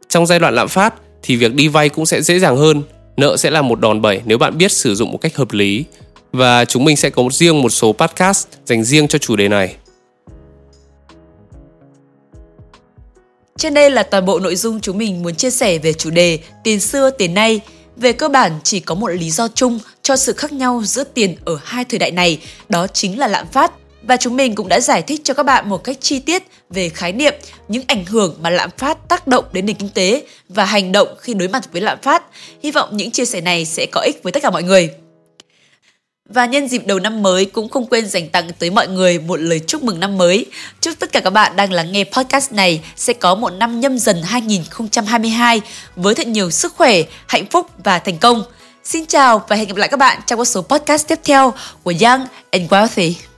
Trong 0.09 0.25
giai 0.25 0.39
đoạn 0.39 0.55
lạm 0.55 0.67
phát 0.67 0.93
thì 1.23 1.35
việc 1.35 1.53
đi 1.53 1.67
vay 1.67 1.89
cũng 1.89 2.05
sẽ 2.05 2.21
dễ 2.21 2.39
dàng 2.39 2.57
hơn. 2.57 2.83
Nợ 3.17 3.37
sẽ 3.37 3.49
là 3.49 3.61
một 3.61 3.79
đòn 3.79 4.01
bẩy 4.01 4.21
nếu 4.25 4.37
bạn 4.37 4.57
biết 4.57 4.71
sử 4.71 4.95
dụng 4.95 5.11
một 5.11 5.17
cách 5.21 5.35
hợp 5.35 5.51
lý. 5.51 5.83
Và 6.31 6.65
chúng 6.65 6.85
mình 6.85 6.97
sẽ 6.97 7.09
có 7.09 7.23
riêng 7.31 7.61
một 7.61 7.69
số 7.69 7.93
podcast 7.93 8.47
dành 8.65 8.83
riêng 8.83 9.07
cho 9.07 9.19
chủ 9.19 9.35
đề 9.35 9.47
này. 9.47 9.75
Trên 13.57 13.73
đây 13.73 13.89
là 13.89 14.03
toàn 14.03 14.25
bộ 14.25 14.39
nội 14.39 14.55
dung 14.55 14.79
chúng 14.81 14.97
mình 14.97 15.23
muốn 15.23 15.35
chia 15.35 15.49
sẻ 15.49 15.77
về 15.77 15.93
chủ 15.93 16.09
đề 16.09 16.39
tiền 16.63 16.79
xưa 16.79 17.09
tiền 17.09 17.33
nay. 17.33 17.59
Về 17.95 18.11
cơ 18.13 18.29
bản 18.29 18.59
chỉ 18.63 18.79
có 18.79 18.95
một 18.95 19.07
lý 19.07 19.29
do 19.29 19.47
chung 19.47 19.79
cho 20.01 20.15
sự 20.15 20.33
khác 20.33 20.53
nhau 20.53 20.81
giữa 20.85 21.03
tiền 21.03 21.35
ở 21.45 21.59
hai 21.63 21.85
thời 21.85 21.99
đại 21.99 22.11
này, 22.11 22.39
đó 22.69 22.87
chính 22.87 23.19
là 23.19 23.27
lạm 23.27 23.45
phát. 23.51 23.71
Và 24.03 24.17
chúng 24.17 24.37
mình 24.37 24.55
cũng 24.55 24.67
đã 24.67 24.79
giải 24.79 25.01
thích 25.01 25.21
cho 25.23 25.33
các 25.33 25.43
bạn 25.43 25.69
một 25.69 25.83
cách 25.83 25.97
chi 26.01 26.19
tiết 26.19 26.43
về 26.69 26.89
khái 26.89 27.11
niệm, 27.11 27.33
những 27.67 27.83
ảnh 27.87 28.05
hưởng 28.05 28.37
mà 28.41 28.49
lạm 28.49 28.69
phát 28.77 29.07
tác 29.07 29.27
động 29.27 29.45
đến 29.51 29.65
nền 29.65 29.75
kinh 29.75 29.89
tế 29.89 30.23
và 30.49 30.65
hành 30.65 30.91
động 30.91 31.07
khi 31.19 31.33
đối 31.33 31.47
mặt 31.47 31.73
với 31.73 31.81
lạm 31.81 31.97
phát. 32.01 32.23
Hy 32.63 32.71
vọng 32.71 32.97
những 32.97 33.11
chia 33.11 33.25
sẻ 33.25 33.41
này 33.41 33.65
sẽ 33.65 33.85
có 33.85 34.01
ích 34.01 34.23
với 34.23 34.31
tất 34.31 34.43
cả 34.43 34.49
mọi 34.49 34.63
người. 34.63 34.89
Và 36.29 36.45
nhân 36.45 36.67
dịp 36.67 36.87
đầu 36.87 36.99
năm 36.99 37.21
mới 37.23 37.45
cũng 37.45 37.69
không 37.69 37.85
quên 37.85 38.07
dành 38.07 38.29
tặng 38.29 38.49
tới 38.59 38.69
mọi 38.69 38.87
người 38.87 39.19
một 39.19 39.35
lời 39.35 39.59
chúc 39.67 39.83
mừng 39.83 39.99
năm 39.99 40.17
mới. 40.17 40.45
Chúc 40.81 40.93
tất 40.99 41.11
cả 41.11 41.19
các 41.19 41.29
bạn 41.29 41.55
đang 41.55 41.73
lắng 41.73 41.91
nghe 41.91 42.03
podcast 42.03 42.51
này 42.51 42.81
sẽ 42.95 43.13
có 43.13 43.35
một 43.35 43.49
năm 43.49 43.79
nhâm 43.79 43.99
dần 43.99 44.21
2022 44.23 45.61
với 45.95 46.15
thật 46.15 46.27
nhiều 46.27 46.51
sức 46.51 46.73
khỏe, 46.75 47.01
hạnh 47.27 47.45
phúc 47.45 47.67
và 47.83 47.99
thành 47.99 48.17
công. 48.17 48.43
Xin 48.83 49.05
chào 49.05 49.45
và 49.47 49.55
hẹn 49.55 49.67
gặp 49.67 49.77
lại 49.77 49.89
các 49.89 49.97
bạn 49.97 50.19
trong 50.25 50.39
các 50.39 50.45
số 50.45 50.61
podcast 50.61 51.07
tiếp 51.07 51.19
theo 51.23 51.53
của 51.83 51.93
Young 52.01 52.25
and 52.51 52.71
Wealthy. 52.71 53.28